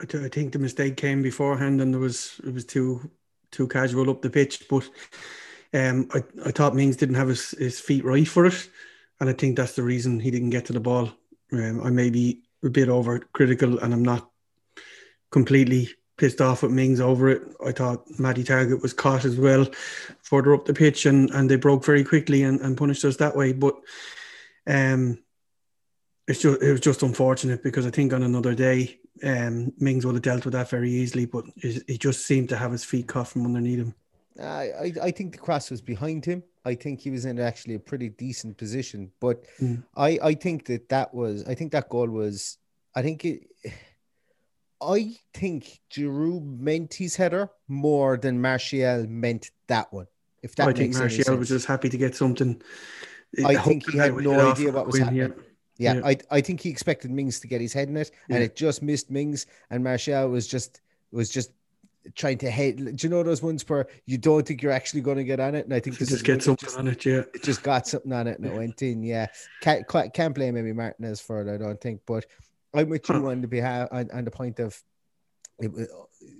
I 0.01 0.27
think 0.27 0.51
the 0.51 0.59
mistake 0.59 0.97
came 0.97 1.21
beforehand, 1.21 1.81
and 1.81 1.93
there 1.93 2.01
was 2.01 2.39
it 2.45 2.53
was 2.53 2.65
too 2.65 3.09
too 3.51 3.67
casual 3.67 4.09
up 4.09 4.21
the 4.21 4.29
pitch. 4.29 4.67
But 4.69 4.87
um, 5.73 6.07
I 6.13 6.23
I 6.45 6.51
thought 6.51 6.75
Mings 6.75 6.97
didn't 6.97 7.15
have 7.15 7.27
his, 7.27 7.51
his 7.51 7.79
feet 7.79 8.05
right 8.05 8.27
for 8.27 8.45
it, 8.45 8.69
and 9.19 9.29
I 9.29 9.33
think 9.33 9.57
that's 9.57 9.75
the 9.75 9.83
reason 9.83 10.19
he 10.19 10.31
didn't 10.31 10.51
get 10.51 10.65
to 10.65 10.73
the 10.73 10.79
ball. 10.79 11.11
Um, 11.51 11.81
I 11.83 11.89
may 11.89 12.09
be 12.09 12.43
a 12.63 12.69
bit 12.69 12.89
overcritical, 12.89 13.81
and 13.81 13.93
I'm 13.93 14.03
not 14.03 14.29
completely 15.31 15.89
pissed 16.17 16.41
off 16.41 16.63
with 16.63 16.71
Mings 16.71 16.99
over 16.99 17.29
it. 17.29 17.41
I 17.65 17.71
thought 17.71 18.05
Matty 18.19 18.43
Targett 18.43 18.81
was 18.81 18.93
caught 18.93 19.25
as 19.25 19.35
well 19.35 19.65
further 20.21 20.53
up 20.53 20.65
the 20.65 20.73
pitch, 20.73 21.05
and 21.05 21.29
and 21.31 21.49
they 21.49 21.55
broke 21.55 21.83
very 21.83 22.03
quickly 22.03 22.43
and, 22.43 22.61
and 22.61 22.77
punished 22.77 23.05
us 23.05 23.17
that 23.17 23.35
way. 23.35 23.53
But 23.53 23.75
um, 24.67 25.23
it's 26.27 26.41
just 26.41 26.61
it 26.61 26.71
was 26.71 26.81
just 26.81 27.03
unfortunate 27.03 27.63
because 27.63 27.85
I 27.85 27.89
think 27.89 28.13
on 28.13 28.23
another 28.23 28.53
day, 28.53 28.99
um, 29.23 29.73
Mings 29.79 30.05
would 30.05 30.15
have 30.15 30.21
dealt 30.21 30.45
with 30.45 30.53
that 30.53 30.69
very 30.69 30.91
easily, 30.91 31.25
but 31.25 31.45
he 31.55 31.97
just 31.97 32.25
seemed 32.25 32.49
to 32.49 32.57
have 32.57 32.71
his 32.71 32.83
feet 32.83 33.07
caught 33.07 33.29
from 33.29 33.45
underneath 33.45 33.79
him. 33.79 33.95
I, 34.41 34.45
I 34.85 34.93
I 35.03 35.11
think 35.11 35.33
the 35.33 35.37
cross 35.37 35.69
was 35.69 35.81
behind 35.81 36.25
him. 36.25 36.43
I 36.65 36.75
think 36.75 37.01
he 37.01 37.11
was 37.11 37.25
in 37.25 37.39
actually 37.39 37.75
a 37.75 37.79
pretty 37.79 38.09
decent 38.09 38.57
position, 38.57 39.11
but 39.19 39.43
Mm. 39.59 39.83
I 39.95 40.19
I 40.23 40.33
think 40.33 40.65
that 40.65 40.89
that 40.89 41.13
was 41.13 41.43
I 41.45 41.55
think 41.55 41.71
that 41.73 41.89
goal 41.89 42.07
was 42.09 42.57
I 42.95 43.01
think 43.01 43.25
it. 43.25 43.47
I 44.81 45.15
think 45.33 45.79
Giroud 45.91 46.59
meant 46.59 46.93
his 46.95 47.15
header 47.15 47.49
more 47.67 48.17
than 48.17 48.41
Martial 48.41 49.05
meant 49.07 49.51
that 49.67 49.93
one. 49.93 50.07
If 50.41 50.55
that 50.55 50.63
I 50.67 50.73
think 50.73 50.89
makes 50.89 50.97
any 50.97 51.17
Martial 51.17 51.37
was 51.37 51.49
just 51.49 51.67
happy 51.67 51.89
to 51.89 51.97
get 51.97 52.15
something 52.15 52.61
I 53.45 53.55
think 53.55 53.89
he 53.89 53.97
had 53.97 54.15
no 54.15 54.51
idea 54.51 54.71
what 54.71 54.85
was 54.87 54.99
happening. 54.99 55.33
Yeah, 55.77 55.93
Yeah. 55.95 56.01
I 56.05 56.17
I 56.29 56.41
think 56.41 56.59
he 56.61 56.69
expected 56.69 57.11
Mings 57.11 57.39
to 57.41 57.47
get 57.47 57.61
his 57.61 57.73
head 57.73 57.87
in 57.87 57.97
it, 57.97 58.11
and 58.29 58.39
Yeah. 58.39 58.45
it 58.45 58.55
just 58.55 58.81
missed 58.81 59.09
Mings, 59.09 59.45
and 59.69 59.83
Martial 59.83 60.29
was 60.29 60.47
just 60.47 60.81
was 61.11 61.29
just 61.29 61.51
trying 62.15 62.37
to 62.39 62.51
hit. 62.51 62.77
Do 62.77 62.95
you 62.99 63.09
know 63.09 63.23
those 63.23 63.41
ones 63.41 63.67
where 63.67 63.87
you 64.05 64.17
don't 64.17 64.45
think 64.45 64.61
you're 64.61 64.71
actually 64.71 65.01
going 65.01 65.17
to 65.17 65.23
get 65.23 65.39
on 65.39 65.55
it? 65.55 65.65
And 65.65 65.73
I 65.73 65.79
think 65.79 65.97
this 65.97 66.09
just 66.09 66.17
is 66.19 66.23
get 66.23 66.43
something 66.43 66.67
just- 66.67 66.77
on 66.77 66.87
it, 66.87 67.05
yeah. 67.05 67.23
it 67.33 67.43
just 67.43 67.63
got 67.63 67.87
something 67.87 68.11
on 68.11 68.27
it 68.27 68.37
and 68.39 68.47
it 68.47 68.53
went 68.53 68.81
in. 68.81 69.03
Yeah, 69.03 69.27
can't 69.61 69.87
can't, 69.87 70.13
can't 70.13 70.35
blame 70.35 70.55
Emi 70.55 70.75
Martinez 70.75 71.21
for 71.21 71.41
it. 71.41 71.53
I 71.53 71.57
don't 71.57 71.79
think, 71.79 72.01
but 72.05 72.25
I'm 72.73 72.89
with 72.89 73.07
you 73.07 73.15
Huh. 73.15 73.27
on 73.27 73.41
the 73.41 73.47
behalf 73.47 73.87
on, 73.91 74.09
on 74.13 74.25
the 74.25 74.31
point 74.31 74.59
of 74.59 74.81
it, 75.59 75.71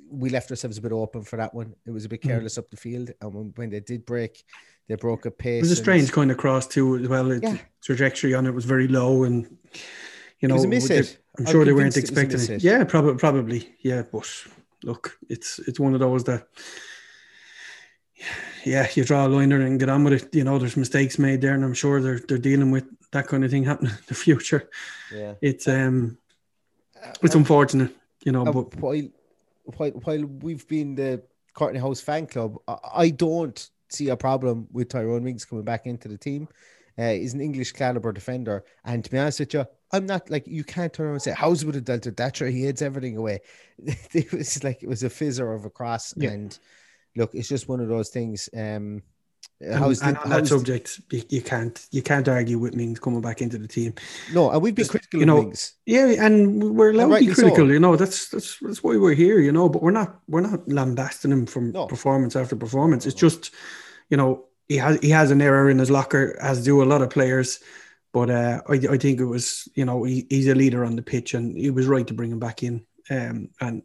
we 0.10 0.30
left 0.30 0.50
ourselves 0.52 0.78
a 0.78 0.82
bit 0.82 0.92
open 0.92 1.24
for 1.24 1.38
that 1.38 1.54
one. 1.54 1.74
It 1.86 1.92
was 1.92 2.06
a 2.06 2.10
bit 2.10 2.22
Mm. 2.22 2.28
careless 2.30 2.58
up 2.58 2.70
the 2.70 2.78
field, 2.78 3.12
and 3.22 3.34
when, 3.34 3.54
when 3.56 3.70
they 3.70 3.80
did 3.80 4.06
break, 4.06 4.44
they 4.88 4.96
broke 4.96 5.26
a 5.26 5.32
pace. 5.32 5.60
It 5.60 5.70
was 5.70 5.72
a 5.72 5.76
strange 5.76 6.12
kind 6.12 6.30
of 6.32 6.38
cross 6.38 6.68
too 6.68 6.98
as 6.98 7.08
well. 7.08 7.32
Its 7.32 7.44
Yeah. 7.44 7.58
trajectory 7.82 8.34
on 8.34 8.46
it 8.48 8.54
was 8.54 8.66
very 8.66 8.88
low, 8.88 9.24
and 9.24 9.58
you 10.40 10.48
know, 10.50 10.56
was 10.56 10.66
a 10.66 10.68
miss 10.68 10.88
they- 10.88 11.00
I'm 11.00 11.06
I'm 11.40 11.46
sure 11.46 11.64
they 11.66 11.72
weren't 11.74 11.94
convinced 11.94 11.98
it 11.98 12.20
expecting 12.36 12.56
it. 12.58 12.64
Yeah, 12.64 12.84
probably, 12.84 13.16
probably, 13.16 13.76
yeah. 13.80 14.04
But 14.12 14.30
look, 14.84 15.18
it's 15.30 15.60
it's 15.60 15.80
one 15.80 15.94
of 15.94 16.00
those 16.00 16.24
that, 16.26 16.48
yeah, 18.64 18.88
you 18.94 19.04
draw 19.04 19.26
a 19.26 19.28
liner 19.28 19.62
and 19.62 19.80
get 19.80 19.90
on 19.90 20.04
with 20.04 20.14
it. 20.14 20.36
You 20.36 20.44
know, 20.44 20.58
there's 20.58 20.78
mistakes 20.78 21.18
made 21.20 21.42
there, 21.42 21.54
and 21.54 21.64
I'm 21.64 21.74
sure 21.74 22.02
they're 22.02 22.20
they're 22.20 22.38
dealing 22.38 22.72
with 22.72 22.86
that 23.12 23.28
kind 23.28 23.44
of 23.44 23.52
thing 23.52 23.64
happening 23.64 23.92
in 23.92 24.06
the 24.08 24.16
future. 24.16 24.70
Yeah. 25.14 25.34
It's 25.42 25.68
um, 25.68 26.18
it's 27.22 27.36
unfortunate, 27.36 27.96
you 28.26 28.32
know, 28.32 28.46
And 28.46 28.54
but 28.54 28.76
while, 28.76 29.08
while 29.64 29.92
while 29.92 30.26
we've 30.26 30.68
been 30.68 30.96
the 30.96 31.24
Kortney 31.56 31.80
Hause 31.80 32.02
fan 32.02 32.28
club, 32.28 32.58
I, 32.68 32.78
I 32.96 33.10
don't 33.10 33.70
see 33.90 34.10
a 34.10 34.18
problem 34.18 34.68
with 34.72 34.90
Tyrone 34.90 35.24
Mings 35.24 35.46
coming 35.46 35.64
back 35.64 35.86
into 35.86 36.08
the 36.08 36.18
team. 36.18 36.48
Uh, 36.98 37.12
he's 37.12 37.34
an 37.34 37.42
English 37.42 37.72
caliber 37.72 38.12
defender, 38.12 38.64
and 38.86 39.04
to 39.04 39.10
be 39.10 39.18
honest 39.18 39.40
with 39.40 39.54
you, 39.54 39.66
I'm 39.94 40.06
not 40.08 40.30
like 40.30 40.48
you 40.48 40.64
can't 40.64 40.92
turn 40.92 41.06
around 41.06 41.14
and 41.16 41.22
say 41.22 41.32
how's 41.38 41.64
it 41.64 41.68
with 41.68 41.76
a 41.76 41.82
Delta 41.82 42.12
Thatcher. 42.12 42.48
He 42.48 42.64
heads 42.64 42.82
everything 42.82 43.16
away. 43.16 43.42
it 44.14 44.32
was 44.34 44.64
like 44.64 44.84
it 44.84 44.90
was 44.90 45.04
a 45.04 45.10
fizzer 45.10 45.56
of 45.56 45.66
a 45.66 45.70
cross, 45.70 46.14
Yeah. 46.18 46.32
and 46.32 46.58
look, 47.16 47.34
it's 47.36 47.48
just 47.48 47.70
one 47.70 47.80
of 47.80 47.88
those 47.88 48.10
things. 48.10 48.50
Um, 48.54 49.04
and, 49.62 49.76
how's 49.76 50.00
the, 50.00 50.08
and 50.08 50.18
on 50.18 50.30
that 50.30 50.48
subject, 50.48 51.00
you, 51.12 51.22
you 51.30 51.42
can't 51.42 51.86
you 51.92 52.02
can't 52.02 52.28
argue 52.28 52.58
with 52.58 52.76
Mings 52.76 53.00
coming 53.00 53.22
back 53.22 53.42
into 53.42 53.58
the 53.58 53.68
team. 53.68 53.94
no, 54.34 54.50
and 54.50 54.62
we've 54.62 54.74
been 54.76 54.84
just, 54.84 54.92
critical 54.92 55.20
you 55.20 55.24
of 55.24 55.28
know, 55.28 55.42
Mings. 55.44 55.74
Yeah, 55.86 56.08
and 56.26 56.76
we're 56.76 56.92
allowed 56.92 57.04
to 57.04 57.08
be 57.10 57.14
rightly 57.28 57.34
so. 57.36 57.42
critical. 57.44 57.72
You 57.72 57.80
know, 57.80 57.96
that's 57.96 58.30
that's 58.30 58.58
that's 58.60 58.84
why 58.84 58.98
we're 58.98 59.14
here. 59.14 59.40
You 59.40 59.52
know, 59.52 59.70
but 59.70 59.84
we're 59.84 59.92
not 59.92 60.20
we're 60.28 60.42
not 60.42 60.68
lambasting 60.68 61.32
him 61.32 61.46
from 61.46 61.72
No. 61.72 61.86
performance 61.86 62.36
after 62.36 62.56
performance. 62.56 63.06
It's 63.06 63.16
just, 63.16 63.52
you 64.10 64.18
know, 64.18 64.46
he 64.68 64.78
has 64.78 65.00
he 65.02 65.10
has 65.12 65.30
an 65.32 65.42
error 65.42 65.70
in 65.70 65.78
his 65.78 65.92
locker, 65.92 66.36
as 66.42 66.64
do 66.64 66.82
a 66.82 66.86
lot 66.86 67.02
of 67.02 67.10
players. 67.12 67.60
But 68.14 68.30
uh, 68.30 68.62
I 68.70 68.74
I 68.74 68.98
think 68.98 69.20
it 69.20 69.26
was 69.26 69.68
you 69.76 69.86
know 69.86 70.04
he, 70.04 70.26
he's 70.30 70.48
a 70.48 70.56
leader 70.56 70.86
on 70.86 70.96
the 70.96 71.02
pitch, 71.02 71.34
and 71.34 71.58
he 71.58 71.72
was 71.72 71.88
right 71.88 72.08
to 72.08 72.14
bring 72.14 72.32
him 72.32 72.40
back 72.40 72.64
in. 72.64 72.86
Um, 73.10 73.50
and 73.60 73.84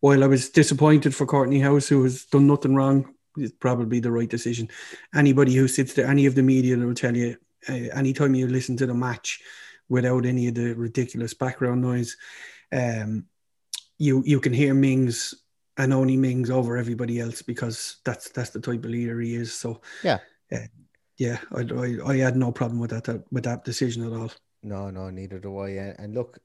while 0.00 0.24
I 0.24 0.28
was 0.28 0.48
disappointed 0.50 1.14
for 1.14 1.26
Kortney 1.26 1.62
Hause, 1.62 1.88
who 1.88 2.02
has 2.04 2.24
done 2.26 2.46
nothing 2.46 2.74
wrong, 2.74 3.14
it's 3.36 3.52
probably 3.52 4.00
the 4.00 4.12
right 4.12 4.28
decision. 4.28 4.68
Anybody 5.14 5.54
who 5.54 5.68
sits 5.68 5.92
there, 5.94 6.06
any 6.06 6.26
of 6.26 6.34
the 6.34 6.42
media 6.42 6.76
will 6.76 6.94
tell 6.94 7.16
you, 7.16 7.36
uh, 7.68 7.72
anytime 7.94 8.34
you 8.34 8.46
listen 8.46 8.76
to 8.76 8.86
the 8.86 8.94
match 8.94 9.40
without 9.88 10.24
any 10.24 10.48
of 10.48 10.54
the 10.54 10.74
ridiculous 10.74 11.34
background 11.34 11.82
noise, 11.82 12.16
um, 12.72 13.26
you 13.98 14.22
you 14.24 14.38
can 14.40 14.52
hear 14.52 14.72
Mings 14.74 15.34
and 15.76 15.92
only 15.92 16.16
Mings 16.16 16.50
over 16.50 16.76
everybody 16.76 17.20
else 17.20 17.42
because 17.42 17.96
that's 18.04 18.28
that's 18.30 18.50
the 18.50 18.60
type 18.60 18.84
of 18.84 18.90
leader 18.90 19.20
he 19.20 19.34
is. 19.34 19.52
So 19.52 19.80
Yeah. 20.04 20.18
uh, 20.52 20.66
yeah, 21.18 21.38
I, 21.52 21.60
I 21.62 22.12
I 22.12 22.16
had 22.16 22.36
no 22.36 22.52
problem 22.52 22.80
with 22.80 22.90
that, 22.90 23.24
with 23.30 23.44
that 23.44 23.64
decision 23.64 24.04
at 24.06 24.12
all. 24.12 24.30
No, 24.62 24.90
no, 24.90 25.10
neither 25.10 25.38
do 25.38 25.58
I. 25.58 25.70
And, 25.70 26.14
look, 26.14 26.38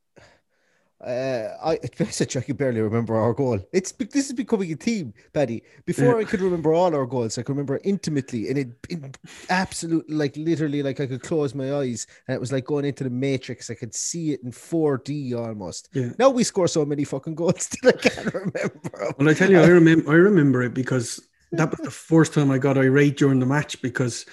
uh, 1.03 1.49
I 1.61 1.79
I 1.83 2.41
can 2.41 2.55
barely 2.55 2.79
remember 2.79 3.15
our 3.15 3.33
goal. 3.33 3.59
It's 3.73 3.91
this 3.91 4.27
is 4.27 4.33
becoming 4.33 4.71
a 4.71 4.75
team, 4.75 5.13
Paddy. 5.33 5.63
Before 5.85 6.13
Yeah. 6.13 6.21
I 6.21 6.23
could 6.23 6.39
remember 6.39 6.73
all 6.73 6.95
our 6.95 7.05
goals, 7.05 7.37
I 7.37 7.41
could 7.43 7.51
remember 7.51 7.81
intimately, 7.83 8.47
and 8.49 8.57
it, 8.57 8.69
it 8.89 9.17
absolute 9.49 10.09
like 10.09 10.37
literally 10.37 10.81
like 10.81 11.01
I 11.01 11.07
could 11.07 11.21
close 11.21 11.53
my 11.53 11.73
eyes, 11.73 12.07
and 12.27 12.35
it 12.35 12.39
was 12.39 12.53
like 12.53 12.65
going 12.65 12.85
into 12.85 13.03
the 13.03 13.09
matrix. 13.09 13.69
I 13.69 13.73
could 13.73 13.93
see 13.93 14.31
it 14.31 14.41
in 14.43 14.51
4D 14.51 15.33
almost. 15.33 15.89
Yeah. 15.93 16.11
Now 16.17 16.29
we 16.29 16.45
score 16.45 16.69
so 16.69 16.85
many 16.85 17.03
fucking 17.03 17.35
goals 17.35 17.67
that 17.83 17.95
I 17.95 18.09
can't 18.09 18.33
remember. 18.33 19.13
Well, 19.17 19.29
I 19.29 19.33
tell 19.33 19.51
you, 19.51 19.59
I 19.59 19.67
remember 19.79 20.09
I 20.09 20.15
remember 20.15 20.63
it 20.63 20.73
because 20.73 21.19
that 21.51 21.69
was 21.69 21.79
the 21.83 21.91
first 21.91 22.33
time 22.33 22.49
I 22.49 22.59
got 22.59 22.77
irate 22.77 23.17
during 23.17 23.39
the 23.39 23.45
match 23.45 23.81
because 23.81 24.25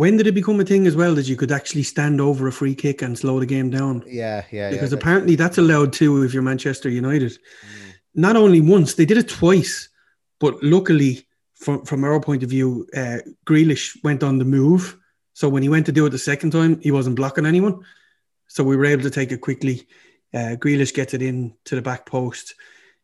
when 0.00 0.16
did 0.16 0.26
it 0.26 0.32
become 0.32 0.58
a 0.58 0.64
thing 0.64 0.86
as 0.86 0.96
well 0.96 1.14
that 1.14 1.28
you 1.28 1.36
could 1.36 1.52
actually 1.52 1.82
stand 1.82 2.22
over 2.22 2.48
a 2.48 2.52
free 2.52 2.74
kick 2.74 3.02
and 3.02 3.18
slow 3.18 3.38
the 3.38 3.44
game 3.44 3.68
down? 3.68 4.02
yeah, 4.06 4.46
yeah, 4.50 4.70
because 4.70 4.92
yeah. 4.92 4.98
apparently 4.98 5.36
that's 5.36 5.58
allowed 5.58 5.92
too 5.92 6.22
if 6.22 6.32
you're 6.32 6.42
Manchester 6.42 6.88
United. 6.88 7.32
Mm. 7.32 7.92
Not 8.14 8.34
only 8.34 8.62
once, 8.62 8.94
they 8.94 9.04
did 9.04 9.18
it 9.18 9.28
twice, 9.28 9.90
but 10.38 10.54
luckily, 10.62 11.26
from 11.54 11.84
from 11.84 12.02
our 12.02 12.18
point 12.18 12.42
of 12.42 12.48
view, 12.48 12.86
uh, 12.96 13.18
Grealish 13.44 13.94
went 14.02 14.22
on 14.22 14.38
the 14.38 14.44
move. 14.46 14.96
So 15.34 15.50
when 15.50 15.62
he 15.62 15.68
went 15.68 15.84
to 15.84 15.92
do 15.92 16.06
it 16.06 16.10
the 16.10 16.18
second 16.32 16.52
time, 16.52 16.80
he 16.80 16.90
wasn't 16.90 17.16
blocking 17.16 17.44
anyone. 17.44 17.84
So 18.48 18.64
we 18.64 18.76
were 18.76 18.86
able 18.86 19.02
to 19.02 19.10
take 19.10 19.32
it 19.32 19.42
quickly. 19.42 19.86
Uh, 20.32 20.56
Grealish 20.62 20.94
gets 20.94 21.12
it 21.12 21.20
in 21.20 21.52
to 21.66 21.74
the 21.74 21.82
back 21.82 22.06
post. 22.06 22.54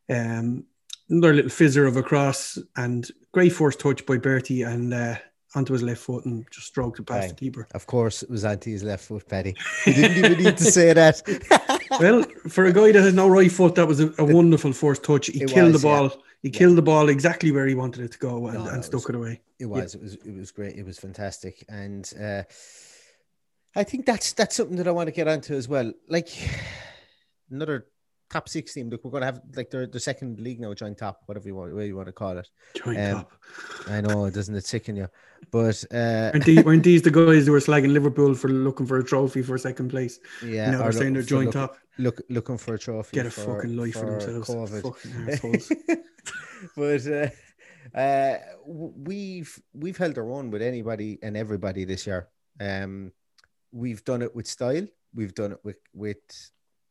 Um, 0.09 0.65
another 1.11 1.35
little 1.35 1.51
fizzer 1.51 1.87
of 1.87 1.99
a 1.99 2.03
cross 2.03 2.59
and 2.75 3.07
great 3.33 3.53
first 3.53 3.81
touch 3.81 4.07
by 4.07 4.17
Bertie 4.17 4.63
and 4.63 4.95
uh, 4.95 5.17
onto 5.57 5.73
his 5.73 5.83
left 5.83 6.03
foot 6.03 6.25
and 6.27 6.47
just 6.51 6.67
stroked 6.69 6.99
it 7.01 7.07
past 7.07 7.21
Bang. 7.21 7.29
the 7.31 7.35
keeper. 7.35 7.67
Of 7.75 7.87
course, 7.87 8.23
it 8.23 8.31
was 8.31 8.45
anti 8.45 8.71
his 8.73 8.85
left 8.85 9.05
foot, 9.05 9.27
Paddy. 9.29 9.55
You 9.87 9.95
didn't 9.95 10.25
even 10.25 10.45
need 10.45 10.57
to 10.59 10.65
say 10.65 10.93
that. 10.93 11.23
well, 12.01 12.25
for 12.49 12.67
a 12.67 12.73
guy 12.73 12.93
that 12.93 13.03
has 13.03 13.15
no 13.15 13.27
right 13.29 13.51
foot, 13.51 13.75
that 13.77 13.87
was 13.89 14.01
a, 14.01 14.13
a 14.19 14.25
wonderful 14.25 14.73
first 14.73 15.03
touch. 15.03 15.27
He 15.27 15.43
It 15.43 15.49
killed 15.51 15.73
was, 15.73 15.83
the 15.83 15.89
yeah. 15.89 15.99
ball. 16.01 16.23
He 16.43 16.51
killed 16.51 16.77
the 16.77 16.83
ball 16.83 17.09
exactly 17.09 17.51
where 17.51 17.67
he 17.67 17.75
wanted 17.75 18.05
it 18.05 18.13
to 18.13 18.19
go 18.19 18.47
and, 18.47 18.63
No, 18.65 18.71
and 18.71 18.85
stuck 18.85 19.09
was- 19.09 19.09
it 19.09 19.15
away. 19.17 19.41
It 19.59 19.67
was. 19.67 19.95
It 19.95 20.03
was. 20.03 20.15
It 20.15 20.37
was 20.37 20.51
great. 20.53 20.77
It 20.77 20.85
was 20.85 20.99
fantastic, 20.99 21.65
and 21.69 22.13
uh, 22.21 22.43
I 23.75 23.83
think 23.85 24.05
that's 24.05 24.35
that's 24.35 24.55
something 24.57 24.77
that 24.77 24.87
I 24.87 24.91
want 24.93 25.07
to 25.09 25.13
get 25.13 25.27
onto 25.27 25.55
as 25.55 25.67
well. 25.67 25.93
Like 26.09 26.29
another 27.51 27.87
top 28.31 28.49
six 28.49 28.75
team. 28.75 28.91
Look, 28.91 29.05
we're 29.05 29.11
going 29.11 29.23
to 29.23 29.27
have 29.27 29.41
like 29.55 29.71
their 29.71 29.87
the 29.87 30.01
second 30.01 30.41
league 30.41 30.61
now, 30.61 30.75
joint 30.75 30.99
top, 30.99 31.23
whatever 31.27 31.47
you 31.49 31.55
want, 31.55 31.75
way 31.75 31.87
you 31.87 31.97
want 31.97 32.07
to 32.09 32.13
call 32.13 32.37
it. 32.39 32.49
Joint 32.75 32.99
Um, 32.99 33.13
top. 33.15 33.33
I 33.89 34.01
know, 34.01 34.29
doesn't 34.31 34.55
it 34.55 34.67
sicken 34.67 34.97
you? 34.97 35.09
But 35.51 35.85
uh, 35.93 36.31
Weren't 36.35 36.45
these, 36.45 36.65
weren't 36.67 36.83
these 36.85 37.03
the 37.03 37.11
guys 37.11 37.47
who 37.47 37.53
were 37.53 37.61
slagging 37.61 37.93
Liverpool 37.93 38.35
for 38.35 38.49
looking 38.49 38.87
for 38.87 38.99
a 38.99 39.05
trophy 39.05 39.43
for 39.43 39.57
second 39.59 39.91
place? 39.91 40.19
yeah, 40.45 40.71
now 40.71 40.79
they're 40.83 40.93
saying 40.93 41.13
they're 41.15 41.23
joint 41.23 41.47
look- 41.47 41.55
top. 41.55 41.79
Look, 41.99 42.21
looking 42.29 42.59
for 42.59 42.75
a 42.75 42.79
trophy. 42.79 43.15
Get 43.17 43.27
a 43.27 43.31
for- 43.31 43.57
fucking 43.57 43.77
life 43.77 43.95
for, 43.95 44.19
themselves. 44.21 44.49
COVID. 44.51 46.01
But 46.77 47.07
uh, 47.07 47.99
uh, 47.99 48.39
we've 48.67 49.61
we've 49.75 49.97
held 49.97 50.19
our 50.19 50.31
own 50.31 50.51
with 50.51 50.63
anybody 50.63 51.19
and 51.23 51.37
everybody 51.37 51.85
this 51.85 52.07
year. 52.07 52.29
Um, 52.61 53.13
we've 53.73 54.05
done 54.05 54.23
it 54.23 54.35
with 54.35 54.47
style. 54.47 54.87
We've 55.15 55.35
done 55.35 55.53
it 55.53 55.59
with 55.65 55.79
with 55.95 56.17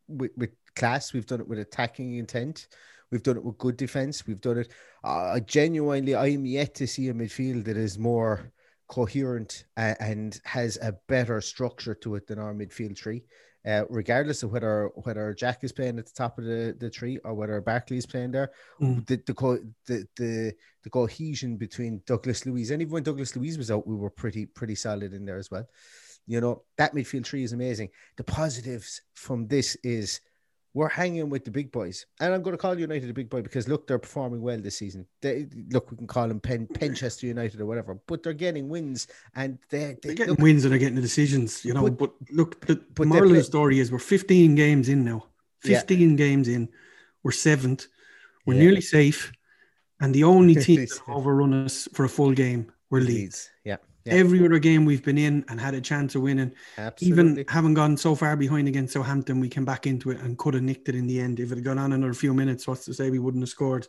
with, 0.08 0.32
with 0.38 0.52
class. 0.76 1.14
We've 1.14 1.26
done 1.26 1.42
it 1.42 1.48
with 1.48 1.60
attacking 1.60 2.16
intent. 2.16 2.68
We've 3.12 3.24
done 3.24 3.38
it 3.38 3.44
with 3.44 3.58
good 3.58 3.78
defense. 3.78 4.26
We've 4.28 4.42
done 4.42 4.60
it. 4.60 4.72
Uh, 5.04 5.40
genuinely, 5.42 6.16
I 6.16 6.28
am 6.28 6.46
yet 6.46 6.74
to 6.76 6.88
see 6.88 7.08
a 7.10 7.14
midfield 7.14 7.66
that 7.66 7.78
is 7.78 7.98
more 8.00 8.52
coherent 8.88 9.66
and, 9.78 9.98
and 10.00 10.42
has 10.44 10.78
a 10.82 10.94
better 11.08 11.42
structure 11.42 11.96
to 11.96 12.16
it 12.16 12.28
than 12.28 12.40
our 12.40 12.54
midfield 12.54 12.98
three. 12.98 13.24
Uh, 13.68 13.84
regardless 13.90 14.44
of 14.44 14.52
whether 14.52 14.92
whether 14.94 15.34
Jack 15.34 15.64
is 15.64 15.72
playing 15.72 15.98
at 15.98 16.06
the 16.06 16.12
top 16.14 16.38
of 16.38 16.46
the, 16.46 16.76
the 16.80 16.88
tree 16.88 17.18
or 17.24 17.34
whether 17.34 17.60
Barkley 17.62 17.98
is 17.98 18.06
playing 18.06 18.30
there, 18.32 18.52
Mm. 18.80 19.08
the 19.08 19.20
the, 19.26 19.34
co- 19.34 19.64
the 19.88 20.06
the 20.18 20.54
the 20.84 20.90
cohesion 20.92 21.58
between 21.58 22.04
Douglas 22.06 22.46
Luiz 22.46 22.70
and 22.70 22.84
even 22.84 22.94
when 22.94 23.02
Douglas 23.02 23.36
Luiz 23.36 23.58
was 23.58 23.72
out, 23.72 23.88
we 23.88 23.96
were 23.96 24.12
pretty 24.12 24.46
pretty 24.46 24.76
solid 24.76 25.14
in 25.16 25.26
there 25.26 25.40
as 25.40 25.50
well. 25.50 25.68
You 26.28 26.42
know 26.42 26.62
that 26.78 26.94
midfield 26.94 27.24
tree 27.24 27.44
is 27.44 27.54
amazing. 27.54 27.90
The 28.18 28.24
positives 28.24 29.02
from 29.16 29.48
this 29.48 29.76
is 29.84 30.22
we're 30.76 30.90
hanging 30.90 31.30
with 31.30 31.46
the 31.46 31.52
big 31.52 31.72
boys, 31.72 32.06
and 32.20 32.34
I'm 32.34 32.42
going 32.42 32.54
to 32.54 32.58
call 32.58 32.78
United 32.78 33.10
a 33.10 33.14
big 33.14 33.30
boy 33.30 33.42
because 33.42 33.70
look, 33.70 33.88
they're 33.88 33.98
performing 33.98 34.42
well 34.42 34.58
this 34.60 34.78
season. 34.78 35.08
They, 35.22 35.48
look, 35.72 35.90
we 35.90 35.96
can 35.96 36.06
call 36.06 36.28
them 36.28 36.42
Pen 36.42 36.68
mm. 36.68 36.78
Penchester 36.78 37.24
United 37.24 37.62
or 37.62 37.66
whatever, 37.66 37.98
but 38.08 38.22
they're 38.22 38.34
getting 38.34 38.68
wins 38.68 39.08
and 39.36 39.58
they 39.70 39.96
They're 40.04 40.14
getting 40.14 40.34
look, 40.34 40.40
wins 40.40 40.66
and 40.66 40.74
they're 40.74 40.78
getting 40.80 40.96
the 40.96 41.02
decisions, 41.02 41.64
you 41.64 41.74
know. 41.74 41.84
But- 41.84 41.98
But, 41.98 42.12
look, 42.30 42.66
the, 42.66 42.76
but 42.94 43.08
moral 43.08 43.32
of 43.32 43.38
the 43.38 43.44
story 43.44 43.80
is 43.80 43.90
we're 43.90 44.00
15 44.00 44.54
games 44.56 44.90
in 44.90 45.06
now. 45.06 45.28
Yeah. 45.64 45.80
15 45.80 46.18
games 46.18 46.50
in. 46.50 46.68
We're 47.24 47.32
seventh. 47.32 47.88
We're 48.46 48.56
Yeah. 48.56 48.64
nearly 48.64 48.82
safe. 48.82 49.32
And 50.02 50.14
the 50.14 50.26
only 50.26 50.56
team 50.66 50.82
that 50.82 51.00
overrun 51.08 51.54
us 51.54 51.88
for 51.94 52.04
a 52.04 52.10
full 52.10 52.34
game 52.34 52.70
were 52.90 53.00
Leeds. 53.00 53.10
leads. 53.16 53.50
Yeah, 53.64 53.78
yeah, 54.06 54.14
Every 54.14 54.46
other 54.46 54.60
game 54.60 54.86
we've 54.86 55.04
been 55.04 55.18
in 55.18 55.44
and 55.50 55.60
had 55.60 55.74
a 55.74 55.82
chance 55.82 56.16
of 56.16 56.22
winning, 56.22 56.52
absolutely. 56.78 57.42
even 57.42 57.46
having 57.48 57.74
gone 57.74 57.98
so 57.98 58.14
far 58.16 58.36
behind 58.38 58.68
against 58.68 58.94
Southampton, 58.94 59.40
we 59.40 59.50
came 59.50 59.66
back 59.66 59.88
into 59.88 60.12
it 60.12 60.20
and 60.22 60.38
could 60.38 60.54
have 60.54 60.64
nicked 60.64 60.90
it 60.90 60.96
in 60.96 61.08
the 61.08 61.20
end. 61.20 61.40
If 61.40 61.52
it 61.52 61.56
had 61.56 61.64
gone 61.64 61.80
on 61.80 61.92
another 61.94 62.14
few 62.14 62.34
minutes, 62.34 62.68
what's 62.68 62.86
to 62.86 62.94
say 62.94 63.10
we 63.10 63.20
wouldn't 63.20 63.42
have 63.42 63.50
scored? 63.50 63.88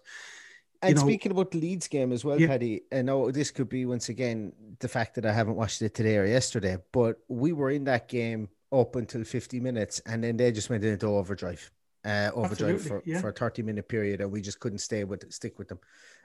And 0.83 0.97
know, 0.97 1.03
speaking 1.03 1.33
about 1.33 1.51
the 1.51 1.59
Leeds 1.59 1.89
game 1.89 2.13
as 2.13 2.25
well, 2.25 2.41
Yeah. 2.41 2.49
Paddy, 2.49 2.83
I 2.93 3.03
know 3.03 3.31
this 3.31 3.51
could 3.51 3.69
be 3.69 3.87
once 3.87 4.09
again 4.09 4.53
the 4.79 4.89
fact 4.89 5.15
that 5.17 5.27
I 5.27 5.33
haven't 5.33 5.57
watched 5.57 5.83
it 5.83 5.95
today 5.95 6.17
or 6.17 6.27
yesterday, 6.27 6.79
but 6.93 7.19
we 7.29 7.53
were 7.53 7.71
in 7.71 7.85
that 7.85 8.09
game 8.09 8.49
up 8.73 8.97
until 8.97 9.25
50 9.25 9.61
minutes 9.61 10.01
and 10.07 10.23
then 10.25 10.37
they 10.37 10.53
just 10.53 10.69
went 10.71 10.85
into 10.85 11.07
overdrive. 11.07 11.71
Uh, 12.07 12.31
overdrive 12.35 12.77
Absolutely, 12.77 12.89
for, 12.89 13.03
yeah. 13.05 13.21
for 13.21 13.31
a 13.31 13.33
30 13.33 13.63
minute 13.63 13.89
period 13.89 14.21
and 14.21 14.31
we 14.31 14.41
just 14.41 14.61
couldn't 14.61 14.79
stay 14.79 15.03
with 15.03 15.31
stick 15.33 15.59
with 15.59 15.67
them. 15.67 15.81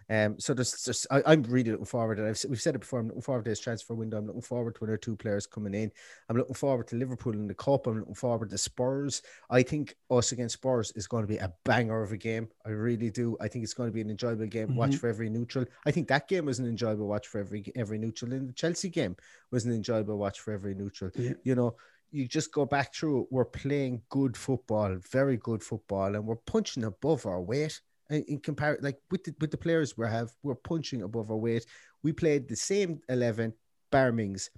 Um, 0.10 0.40
so 0.40 0.54
there's 0.54 0.84
just 0.84 1.08
I, 1.10 1.24
I'm 1.26 1.42
really 1.44 1.72
looking 1.72 1.86
forward 1.86 2.20
and 2.20 2.28
I've, 2.28 2.44
we've 2.50 2.62
said 2.62 2.76
it 2.76 2.80
before. 2.80 3.00
I'm 3.00 3.08
looking 3.08 3.22
forward 3.22 3.46
to 3.46 3.50
this 3.50 3.60
transfer 3.60 3.94
window. 3.94 4.18
I'm 4.18 4.28
looking 4.28 4.42
forward 4.42 4.76
to 4.76 4.82
one 4.82 4.90
or 4.90 4.98
two 4.98 5.16
players 5.16 5.48
coming 5.48 5.74
in. 5.74 5.92
I'm 6.30 6.38
looking 6.38 6.54
forward 6.54 6.88
to 6.90 6.98
Liverpool 6.98 7.34
in 7.34 7.48
the 7.48 7.54
cup. 7.54 7.88
I'm 7.88 8.00
looking 8.00 8.14
forward 8.14 8.50
to 8.50 8.58
Spurs. 8.58 9.22
I 9.50 9.64
think 9.64 9.96
us 10.10 10.34
against 10.34 10.56
Spurs 10.56 10.92
is 10.96 11.08
going 11.08 11.24
to 11.24 11.28
be 11.28 11.38
a 11.38 11.54
banger 11.64 12.04
of 12.04 12.12
a 12.12 12.18
game. 12.18 12.50
I 12.66 12.70
really 12.70 13.10
do. 13.10 13.38
I 13.40 13.48
think 13.48 13.64
it's 13.64 13.74
going 13.74 13.90
to 13.90 13.94
be 13.94 14.02
an 14.02 14.10
enjoyable 14.10 14.48
game. 14.48 14.68
to 14.68 14.74
Watch 14.74 14.98
for 14.98 15.08
every 15.08 15.30
neutral. 15.30 15.66
I 15.86 15.92
think 15.92 16.08
that 16.10 16.28
game 16.28 16.46
was 16.46 16.60
an 16.60 16.68
enjoyable 16.68 17.08
watch 17.08 17.28
for 17.28 17.40
every 17.40 17.72
every 17.76 17.98
neutral. 17.98 18.34
And 18.34 18.50
the 18.50 18.54
Chelsea 18.54 18.90
game 18.90 19.16
was 19.50 19.66
an 19.66 19.72
enjoyable 19.72 20.18
watch 20.18 20.42
for 20.42 20.52
every 20.52 20.76
neutral. 20.76 21.12
Yeah. 21.16 21.34
You 21.44 21.56
know, 21.56 21.76
you 22.12 22.28
just 22.28 22.52
go 22.52 22.66
back 22.66 22.94
through 22.94 23.22
it. 23.22 23.28
We're 23.32 23.46
playing 23.46 24.02
good 24.10 24.36
football, 24.36 24.98
very 25.12 25.38
good 25.38 25.64
football, 25.64 26.16
and 26.16 26.26
we're 26.26 26.36
punching 26.36 26.84
above 26.84 27.26
our 27.26 27.42
weight 27.42 27.80
in, 28.10 28.40
compare 28.40 28.78
like 28.82 28.98
with 29.10 29.24
the 29.24 29.34
with 29.40 29.52
the 29.52 29.58
players 29.58 29.98
we 29.98 30.08
have. 30.08 30.32
We're 30.44 30.56
punching 30.56 31.02
above 31.02 31.32
our 31.32 31.38
weight. 31.38 31.66
We 32.04 32.12
played 32.14 32.48
the 32.48 32.56
same 32.56 33.00
eleven 33.10 33.54
Barmings 33.92 34.50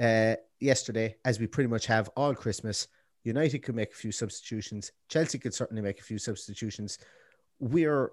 uh, 0.00 0.36
yesterday 0.60 1.16
as 1.24 1.38
we 1.38 1.46
pretty 1.46 1.68
much 1.68 1.86
have 1.86 2.10
all 2.16 2.34
Christmas. 2.34 2.88
United 3.24 3.60
could 3.60 3.76
make 3.76 3.92
a 3.92 3.96
few 3.96 4.12
substitutions. 4.12 4.92
Chelsea 5.08 5.38
could 5.38 5.54
certainly 5.54 5.82
make 5.82 6.00
a 6.00 6.04
few 6.04 6.18
substitutions. 6.18 6.98
We're 7.60 8.12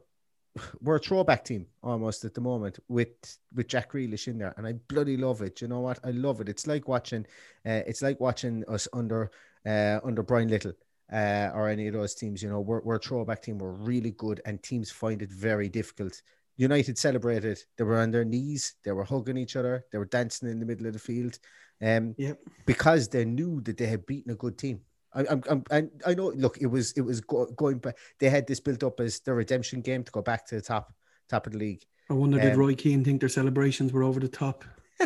we're 0.82 0.98
a 0.98 1.00
throwback 1.00 1.44
team 1.46 1.66
almost 1.84 2.26
at 2.26 2.34
the 2.34 2.42
moment 2.42 2.80
with 2.88 3.10
with 3.54 3.68
Jack 3.68 3.92
Grealish 3.92 4.28
in 4.28 4.38
there, 4.38 4.54
and 4.58 4.66
I 4.68 4.74
bloody 4.74 5.18
love 5.18 5.42
it. 5.42 5.62
You 5.62 5.68
know 5.68 5.82
what? 5.82 6.00
I 6.04 6.12
love 6.12 6.42
it. 6.42 6.50
It's 6.50 6.68
like 6.68 6.88
watching, 6.88 7.26
uh, 7.66 7.82
it's 7.88 8.02
like 8.02 8.20
watching 8.20 8.64
us 8.68 8.88
under 8.94 9.32
uh, 9.66 10.00
under 10.04 10.24
Brian 10.24 10.48
Little 10.50 10.74
uh, 11.12 11.50
or 11.54 11.70
any 11.70 11.88
of 11.88 11.94
those 11.94 12.16
teams. 12.16 12.42
You 12.44 12.50
know, 12.50 12.60
we're 12.62 12.82
we're 12.82 12.96
a 12.96 13.00
throwback 13.00 13.42
team. 13.42 13.58
We're 13.60 13.72
really 13.72 14.12
good, 14.12 14.42
and 14.46 14.62
teams 14.62 14.92
find 14.92 15.22
it 15.22 15.32
very 15.32 15.70
difficult. 15.70 16.22
United 16.58 16.98
celebrated. 16.98 17.64
They 17.78 17.86
were 17.86 18.00
on 18.00 18.12
their 18.12 18.26
knees. 18.26 18.76
They 18.84 18.92
were 18.92 19.06
hugging 19.06 19.38
each 19.38 19.56
other. 19.56 19.86
They 19.92 19.98
were 19.98 20.06
dancing 20.06 20.50
in 20.50 20.60
the 20.60 20.66
middle 20.66 20.88
of 20.88 20.94
the 20.94 21.00
field, 21.00 21.40
um, 21.82 22.16
Yep. 22.18 22.38
because 22.66 23.08
they 23.08 23.24
knew 23.24 23.62
that 23.62 23.78
they 23.78 23.86
had 23.86 24.06
beaten 24.06 24.34
a 24.34 24.36
good 24.36 24.58
team. 24.58 24.82
I, 25.14 25.26
I'm, 25.30 25.44
I'm, 25.50 25.64
and 25.72 25.90
I 26.06 26.14
know. 26.14 26.28
Look, 26.36 26.60
it 26.60 26.68
was, 26.68 26.92
it 26.94 27.02
was 27.02 27.22
go, 27.22 27.46
going 27.48 27.80
back. 27.80 27.98
They 28.20 28.30
had 28.30 28.48
this 28.48 28.60
built 28.60 28.84
up 28.84 29.00
as 29.00 29.20
the 29.22 29.34
redemption 29.34 29.82
game 29.82 30.04
to 30.04 30.12
go 30.12 30.22
back 30.22 30.46
to 30.48 30.56
the 30.56 30.62
top, 30.62 30.94
top 31.30 31.48
of 31.48 31.54
the 31.54 31.60
league. 31.60 31.84
I 32.10 32.14
wonder 32.14 32.40
did 32.40 32.54
Um, 32.54 32.60
Roy 32.60 32.76
Keane 32.76 33.04
think 33.04 33.20
their 33.20 33.30
celebrations 33.30 33.94
were 33.94 34.04
over 34.04 34.20
the 34.20 34.28
top? 34.28 34.64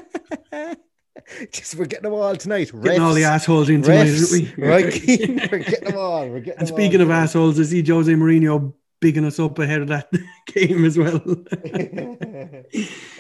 Just 1.52 1.76
we're 1.76 1.86
getting 1.86 2.04
them 2.04 2.14
all 2.14 2.36
tonight. 2.36 2.72
Getting 2.82 3.02
all 3.02 3.14
the 3.14 3.24
assholes 3.24 3.70
in 3.70 3.82
tonight, 3.82 4.08
refs, 4.08 4.32
we? 4.32 4.64
right? 4.64 4.92
Keane, 5.02 5.48
we're 5.52 5.60
getting 5.60 5.90
them 5.90 5.98
all. 5.98 6.28
We're 6.28 6.40
getting 6.40 6.60
and 6.60 6.68
speaking 6.68 7.02
all 7.02 7.08
of 7.08 7.12
assholes, 7.12 7.60
I 7.60 7.64
see 7.64 7.84
Jose 7.86 8.12
Mourinho 8.12 8.74
bigging 9.00 9.26
us 9.26 9.40
up 9.40 9.60
ahead 9.60 9.82
of 9.82 9.90
that 9.90 10.10
game 10.48 10.86
as 10.86 10.98
well. 10.98 11.22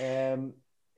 um, 0.02 0.54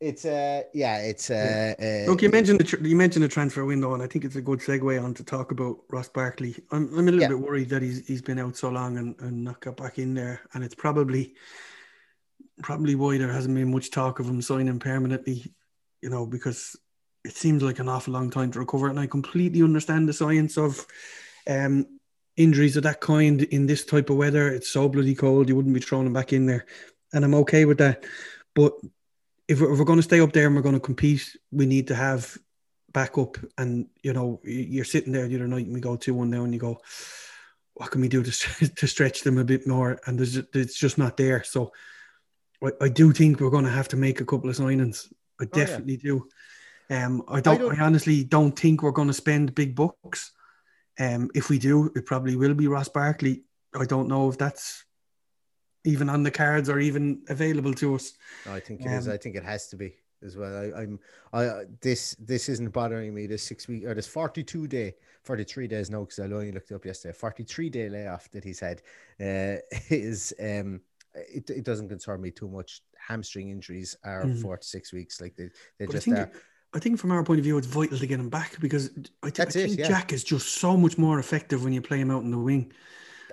it's 0.05 0.23
uh, 0.23 0.61
yeah, 0.73 0.99
it's 0.99 1.31
uh, 1.31 1.73
uh 1.79 2.09
Look, 2.09 2.21
you 2.21 2.29
mentioned 2.29 2.59
the 2.59 2.63
tr- 2.63 2.85
you 2.85 2.95
mentioned 2.95 3.23
the 3.23 3.27
transfer 3.29 3.65
window, 3.65 3.95
and 3.95 4.03
I 4.03 4.07
think 4.07 4.23
it's 4.23 4.35
a 4.35 4.41
good 4.41 4.59
segue 4.59 5.03
on 5.03 5.15
to 5.15 5.23
talk 5.23 5.51
about 5.51 5.79
Ross 5.89 6.09
Barkley. 6.09 6.55
I'm, 6.71 6.93
I'm 6.93 7.07
a 7.07 7.11
little 7.11 7.21
Yeah. 7.21 7.29
bit 7.29 7.39
worried 7.39 7.69
that 7.69 7.81
he's 7.81 8.05
he's 8.07 8.21
been 8.21 8.37
out 8.37 8.55
so 8.55 8.69
long 8.69 8.97
and, 8.97 9.15
and 9.19 9.43
not 9.43 9.61
got 9.61 9.77
back 9.77 9.97
in 9.97 10.13
there, 10.13 10.41
and 10.53 10.63
it's 10.63 10.75
probably 10.75 11.33
probably 12.61 12.95
why 12.95 13.17
there 13.17 13.33
hasn't 13.33 13.55
been 13.55 13.71
much 13.71 13.89
talk 13.89 14.19
of 14.19 14.27
him 14.27 14.41
signing 14.41 14.79
permanently. 14.79 15.51
You 16.01 16.09
know, 16.11 16.27
because 16.27 16.75
it 17.23 17.35
seems 17.35 17.63
like 17.63 17.79
an 17.79 17.89
awful 17.89 18.13
long 18.13 18.29
time 18.29 18.51
to 18.51 18.59
recover, 18.59 18.89
and 18.89 18.99
I 18.99 19.07
completely 19.07 19.63
understand 19.63 20.07
the 20.07 20.13
science 20.13 20.55
of 20.55 20.85
um, 21.49 21.87
injuries 22.37 22.77
of 22.77 22.83
that 22.83 23.01
kind 23.01 23.41
in 23.41 23.65
this 23.65 23.83
type 23.85 24.11
of 24.11 24.17
weather. 24.17 24.49
It's 24.49 24.69
so 24.69 24.87
bloody 24.87 25.15
cold; 25.15 25.49
you 25.49 25.55
wouldn't 25.55 25.73
be 25.73 25.81
throwing 25.81 26.05
him 26.05 26.13
back 26.13 26.31
in 26.31 26.45
there, 26.45 26.67
and 27.11 27.25
I'm 27.25 27.33
okay 27.33 27.65
with 27.65 27.79
that. 27.79 28.05
But 28.53 28.73
if 29.47 29.61
we're, 29.61 29.71
if 29.73 29.79
we're 29.79 29.85
going 29.85 29.99
to 29.99 30.03
stay 30.03 30.19
up 30.19 30.33
there 30.33 30.47
and 30.47 30.55
we're 30.55 30.61
going 30.61 30.75
to 30.75 30.79
compete, 30.81 31.35
we 31.51 31.65
need 31.65 31.87
to 31.87 31.95
have 31.95 32.37
backup. 32.91 33.37
And 33.57 33.87
you 34.01 34.13
know, 34.13 34.39
you're 34.43 34.85
sitting 34.85 35.11
there 35.13 35.27
the 35.27 35.35
other 35.35 35.47
night 35.47 35.65
and 35.65 35.73
we 35.73 35.81
go 35.81 35.95
two 35.95 36.13
one 36.13 36.31
down, 36.31 36.45
and 36.45 36.53
you 36.53 36.59
go, 36.59 36.79
what 37.75 37.91
can 37.91 38.01
we 38.01 38.07
do 38.07 38.23
to 38.23 38.67
to 38.75 38.87
stretch 38.87 39.21
them 39.21 39.37
a 39.37 39.43
bit 39.43 39.67
more? 39.67 39.99
And 40.05 40.17
there's 40.17 40.37
it's 40.37 40.77
just 40.79 40.97
not 40.97 41.17
there. 41.17 41.43
So 41.43 41.71
I, 42.63 42.71
I 42.81 42.89
do 42.89 43.11
think 43.11 43.39
we're 43.39 43.49
going 43.49 43.65
to 43.65 43.71
have 43.71 43.89
to 43.89 43.97
make 43.97 44.21
a 44.21 44.25
couple 44.25 44.49
of 44.49 44.55
signings. 44.57 45.07
I 45.39 45.43
Oh, 45.43 45.47
yeah. 45.53 45.65
definitely 45.65 45.97
do. 45.97 46.27
Um, 46.89 47.23
I 47.27 47.41
don't, 47.41 47.55
I 47.55 47.57
don't- 47.57 47.81
honestly 47.81 48.23
don't 48.23 48.57
think 48.57 48.81
we're 48.81 48.91
going 48.91 49.07
to 49.09 49.13
spend 49.13 49.53
big 49.55 49.75
bucks. 49.75 50.31
Um, 50.97 51.29
if 51.35 51.49
we 51.49 51.59
do, 51.59 51.91
it 51.95 52.05
probably 52.05 52.37
will 52.37 52.53
be 52.53 52.67
Ross 52.67 52.87
Barkley. 52.87 53.43
I 53.77 53.83
don't 53.85 54.07
know 54.07 54.29
if 54.29 54.37
that's 54.37 54.85
even 55.85 56.09
on 56.09 56.23
the 56.23 56.31
cards 56.31 56.69
or 56.69 56.79
even 56.79 57.21
available 57.29 57.73
to 57.75 57.95
us. 57.95 58.13
I 58.45 58.59
think 58.59 58.81
it 58.81 58.87
is. 58.87 59.07
Um, 59.07 59.13
I 59.13 59.17
think 59.17 59.35
it 59.35 59.43
has 59.43 59.67
to 59.69 59.77
be 59.77 59.93
as 60.23 60.35
well. 60.35 60.55
I, 60.55 60.81
I'm. 60.81 60.99
I 61.31 61.45
uh, 61.45 61.63
this 61.81 62.15
this 62.19 62.49
isn't 62.49 62.71
bothering 62.73 63.13
me. 63.13 63.27
This 63.27 63.43
six 63.43 63.67
week 63.67 63.85
or 63.85 63.93
this 63.93 64.07
forty 64.07 64.43
two 64.43 64.67
day, 64.67 64.95
forty 65.23 65.43
three 65.43 65.67
days 65.67 65.89
no, 65.89 66.01
because 66.01 66.19
I 66.19 66.23
only 66.23 66.51
looked 66.51 66.71
it 66.71 66.75
up 66.75 66.85
yesterday. 66.85 67.13
Forty 67.13 67.43
three 67.43 67.69
day 67.69 67.89
layoff 67.89 68.29
that 68.31 68.43
he's 68.43 68.59
had 68.59 68.81
uh, 69.21 69.61
is 69.89 70.33
um. 70.41 70.81
It, 71.17 71.49
it 71.49 71.63
doesn't 71.63 71.87
concern 71.87 72.19
me 72.19 72.29
too 72.29 72.49
much. 72.49 72.81
Hamstring 72.97 73.49
injuries 73.49 73.95
are 74.03 74.25
Mhm. 74.25 74.41
four 74.41 74.57
to 74.57 74.67
six 74.67 74.91
weeks. 74.91 75.21
Like 75.21 75.33
they, 75.37 75.45
they 75.79 75.85
But 75.85 75.89
I 75.89 75.91
just 75.93 76.05
think, 76.05 76.17
are. 76.17 76.31
I 76.73 76.79
think 76.79 76.99
from 76.99 77.11
our 77.11 77.23
point 77.23 77.39
of 77.39 77.45
view, 77.45 77.57
it's 77.57 77.67
vital 77.67 77.97
to 77.97 78.05
get 78.05 78.19
him 78.19 78.27
back 78.27 78.59
because 78.59 78.89
I, 78.89 78.93
th- 78.95 79.09
I 79.23 79.29
That's 79.29 79.55
it, 79.55 79.67
think 79.67 79.79
yeah. 79.79 79.87
Jack 79.87 80.11
is 80.11 80.25
just 80.25 80.55
so 80.55 80.75
much 80.75 80.97
more 80.97 81.19
effective 81.19 81.63
when 81.63 81.71
you 81.71 81.81
play 81.81 81.99
him 82.01 82.11
out 82.11 82.23
in 82.23 82.31
the 82.31 82.37
wing. 82.37 82.73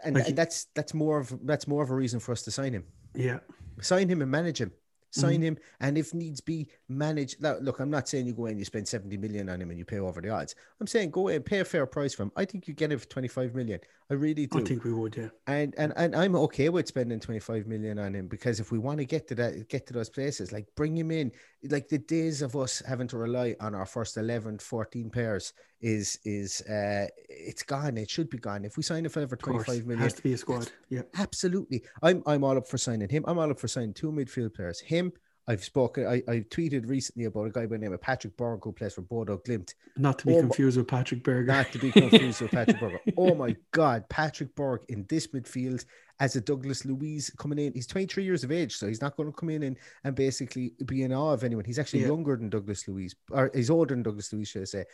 And, 0.04 0.16
like 0.16 0.28
and 0.28 0.36
that's 0.36 0.66
that's 0.74 0.94
more 0.94 1.18
of 1.18 1.38
that's 1.44 1.66
more 1.66 1.82
of 1.82 1.90
a 1.90 1.94
reason 1.94 2.20
for 2.20 2.32
us 2.32 2.42
to 2.42 2.50
sign 2.50 2.72
him. 2.72 2.84
Yeah, 3.14 3.40
sign 3.80 4.08
him 4.08 4.22
and 4.22 4.30
manage 4.30 4.60
him. 4.60 4.72
Sign 5.14 5.40
Mhm. 5.40 5.42
him, 5.42 5.58
and 5.80 5.98
if 5.98 6.14
needs 6.14 6.40
be, 6.40 6.70
manage. 6.88 7.36
Now, 7.38 7.58
look, 7.58 7.80
I'm 7.80 7.90
not 7.90 8.08
saying 8.08 8.24
you 8.26 8.32
go 8.32 8.46
in, 8.46 8.58
you 8.58 8.64
spend 8.64 8.88
70 8.88 9.18
million 9.18 9.50
on 9.50 9.60
him, 9.60 9.68
and 9.68 9.78
you 9.78 9.84
pay 9.84 9.98
over 9.98 10.22
the 10.22 10.30
odds. 10.30 10.54
I'm 10.80 10.86
saying 10.86 11.10
go 11.10 11.28
in, 11.28 11.42
pay 11.42 11.58
a 11.58 11.66
fair 11.66 11.84
price 11.84 12.14
for 12.14 12.22
him. 12.22 12.32
I 12.34 12.46
think 12.46 12.66
you 12.66 12.72
get 12.72 12.90
him 12.90 12.98
for 12.98 13.04
25 13.08 13.54
million. 13.54 13.78
I 14.12 14.14
really 14.14 14.46
do. 14.46 14.58
I 14.58 14.62
think 14.62 14.84
we 14.84 14.92
would. 14.92 15.16
Yeah, 15.16 15.30
and 15.46 15.74
and 15.78 15.94
and 15.96 16.14
I'm 16.14 16.36
okay 16.36 16.68
with 16.68 16.86
spending 16.86 17.18
25 17.18 17.66
million 17.66 17.98
on 17.98 18.14
him 18.14 18.28
because 18.28 18.60
if 18.60 18.70
we 18.70 18.78
want 18.78 18.98
to 18.98 19.06
get 19.06 19.26
to 19.28 19.34
that, 19.36 19.70
get 19.70 19.86
to 19.86 19.94
those 19.94 20.10
places, 20.10 20.52
like 20.52 20.66
bring 20.76 20.94
him 20.94 21.10
in. 21.10 21.32
Like 21.70 21.88
the 21.88 21.96
days 21.96 22.42
of 22.42 22.54
us 22.54 22.82
having 22.86 23.08
to 23.08 23.16
rely 23.16 23.56
on 23.58 23.74
our 23.74 23.86
first 23.86 24.18
11, 24.18 24.58
14 24.58 25.08
pairs 25.08 25.54
is 25.80 26.18
is 26.26 26.60
uh 26.68 27.06
it's 27.30 27.62
gone. 27.62 27.96
It 27.96 28.10
should 28.10 28.28
be 28.28 28.36
gone. 28.36 28.66
If 28.66 28.76
we 28.76 28.82
sign 28.82 29.06
a 29.06 29.08
fella 29.08 29.28
for 29.28 29.36
of 29.36 29.40
course, 29.40 29.64
25 29.64 29.82
it 29.82 29.86
million, 29.86 30.02
has 30.02 30.12
to 30.12 30.22
be 30.22 30.34
a 30.34 30.36
squad. 30.36 30.70
Yeah, 30.90 31.02
Absolutely. 31.16 31.82
I'm 32.02 32.22
I'm 32.26 32.44
all 32.44 32.58
up 32.58 32.68
for 32.68 32.76
signing 32.76 33.08
him. 33.08 33.24
I'm 33.26 33.38
all 33.38 33.50
up 33.50 33.58
for 33.58 33.68
signing 33.68 33.94
two 33.94 34.12
midfield 34.12 34.52
players. 34.52 34.78
Him, 34.78 35.12
I've 35.48 35.64
spoken 35.64 36.06
I, 36.06 36.22
I 36.28 36.36
tweeted 36.50 36.88
recently 36.88 37.24
about 37.24 37.46
a 37.46 37.50
guy 37.50 37.62
by 37.66 37.76
the 37.76 37.78
name 37.78 37.92
of 37.92 38.00
Patrick 38.00 38.36
Berg 38.36 38.60
who 38.62 38.70
plays 38.72 38.94
for 38.94 39.02
Bodø/Glimt. 39.02 39.74
not 39.96 40.18
to 40.20 40.26
be 40.26 40.34
Oh, 40.36 40.40
confused 40.40 40.76
with 40.76 40.86
Patrick 40.86 41.24
Berger. 41.24 41.44
Not 41.44 41.72
to 41.72 41.78
be 41.78 41.90
confused 41.90 42.40
with 42.40 42.52
Patrick 42.52 42.78
Berg. 42.78 43.00
Oh 43.16 43.34
my 43.34 43.56
god, 43.72 44.08
Patrick 44.08 44.54
Berg 44.54 44.82
in 44.88 45.04
this 45.08 45.26
midfield 45.28 45.84
as 46.20 46.36
a 46.36 46.40
Douglas 46.40 46.84
Luiz 46.84 47.30
coming 47.38 47.58
in. 47.58 47.72
He's 47.72 47.88
23 47.88 48.22
years 48.22 48.44
of 48.44 48.52
age, 48.52 48.76
so 48.76 48.86
he's 48.86 49.00
not 49.00 49.16
going 49.16 49.30
to 49.32 49.36
come 49.36 49.50
in 49.50 49.64
and, 49.64 49.76
and 50.04 50.14
basically 50.14 50.74
be 50.86 51.02
in 51.02 51.12
awe 51.12 51.32
of 51.32 51.42
anyone. 51.42 51.64
He's 51.64 51.78
actually 51.80 52.02
Yeah. 52.02 52.08
younger 52.08 52.36
than 52.36 52.48
Douglas 52.48 52.86
Luiz, 52.86 53.14
or 53.32 53.50
he's 53.52 53.70
older 53.70 53.94
than 53.94 54.04
Douglas 54.04 54.32
Luiz, 54.32 54.48
should 54.48 54.62
I 54.62 54.66
say. 54.66 54.84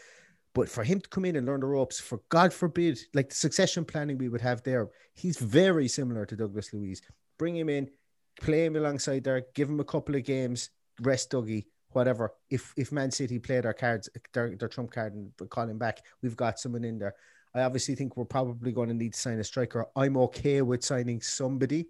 But 0.55 0.71
for 0.71 0.83
him 0.83 0.99
to 1.01 1.09
come 1.11 1.27
in 1.27 1.37
and 1.37 1.47
learn 1.47 1.61
the 1.61 1.67
ropes, 1.67 2.01
for 2.01 2.21
God 2.31 2.55
forbid, 2.55 2.99
like 3.13 3.29
the 3.29 3.35
succession 3.35 3.85
planning 3.85 4.17
we 4.17 4.31
would 4.31 4.41
have 4.41 4.63
there, 4.63 4.89
he's 5.15 5.37
very 5.39 5.89
similar 5.89 6.25
to 6.25 6.37
Douglas 6.37 6.73
Luiz. 6.73 7.03
Bring 7.39 7.55
him 7.55 7.69
in, 7.69 7.91
play 8.40 8.66
him 8.66 8.77
alongside 8.77 9.24
there, 9.24 9.46
give 9.55 9.68
him 9.68 9.81
a 9.81 9.85
couple 9.85 10.14
of 10.14 10.24
games, 10.24 10.70
rest 11.01 11.31
Dougie, 11.31 11.66
whatever. 11.90 12.33
If 12.51 12.72
if 12.77 12.92
Man 12.92 13.11
City 13.11 13.38
play 13.38 13.61
their 13.61 13.72
cards, 13.72 14.09
their, 14.33 14.57
their 14.57 14.68
trump 14.68 14.90
card 14.92 15.14
and 15.14 15.33
call 15.51 15.68
him 15.68 15.79
back, 15.79 16.01
we've 16.22 16.37
got 16.37 16.59
someone 16.59 16.85
in 16.85 16.98
there. 16.98 17.14
I 17.55 17.62
obviously 17.62 17.94
think 17.94 18.16
we're 18.16 18.24
probably 18.24 18.72
going 18.72 18.88
to 18.88 18.94
need 18.94 19.14
to 19.14 19.18
sign 19.18 19.38
a 19.38 19.44
striker. 19.44 19.87
I'm 19.96 20.16
okay 20.18 20.62
with 20.62 20.85
signing 20.85 21.20
somebody 21.20 21.87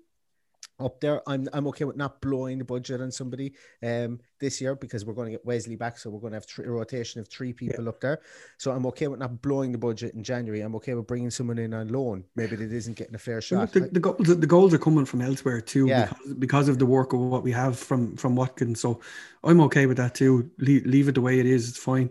up 0.80 1.00
there. 1.00 1.28
I'm 1.28 1.48
I'm 1.52 1.66
okay 1.68 1.84
with 1.84 1.96
not 1.96 2.20
blowing 2.20 2.58
the 2.58 2.64
budget 2.64 3.00
on 3.00 3.10
somebody 3.10 3.54
um 3.82 4.20
this 4.38 4.60
year 4.60 4.76
because 4.76 5.04
we're 5.04 5.14
going 5.14 5.26
to 5.26 5.32
get 5.32 5.44
Wesley 5.44 5.74
back, 5.74 5.98
so 5.98 6.08
we're 6.08 6.20
going 6.20 6.30
to 6.32 6.36
have 6.36 6.44
three, 6.46 6.66
a 6.66 6.70
rotation 6.70 7.20
of 7.20 7.28
three 7.28 7.52
people 7.52 7.88
up 7.88 8.00
there. 8.00 8.20
So 8.58 8.70
I'm 8.70 8.86
okay 8.86 9.08
with 9.08 9.18
not 9.18 9.42
blowing 9.42 9.72
the 9.72 9.78
budget 9.78 10.14
in 10.14 10.22
January. 10.22 10.60
I'm 10.60 10.76
okay 10.76 10.94
with 10.94 11.06
bringing 11.06 11.30
someone 11.30 11.58
in 11.58 11.74
on 11.74 11.88
loan, 11.88 12.22
maybe 12.36 12.54
that 12.56 12.72
isn't 12.72 12.96
getting 12.96 13.16
a 13.16 13.18
fair 13.18 13.40
shot. 13.40 13.72
the, 13.72 13.80
the, 13.80 13.98
goals, 13.98 14.18
the 14.20 14.46
goals 14.46 14.72
are 14.72 14.78
coming 14.78 15.04
from 15.04 15.20
elsewhere 15.20 15.60
too, 15.60 15.86
Yeah. 15.86 16.06
because, 16.06 16.34
because 16.34 16.68
of 16.68 16.78
the 16.78 16.86
work 16.86 17.12
of 17.12 17.20
what 17.20 17.42
we 17.42 17.50
have 17.52 17.76
from 17.78 18.16
from 18.16 18.36
Watkins. 18.36 18.80
So 18.80 19.00
I'm 19.42 19.60
okay 19.62 19.86
with 19.86 19.96
that 19.96 20.14
too. 20.14 20.50
Leave, 20.58 20.86
leave 20.86 21.08
it 21.08 21.16
the 21.16 21.20
way 21.20 21.40
it 21.40 21.46
is. 21.46 21.68
It's 21.68 21.78
fine. 21.78 22.10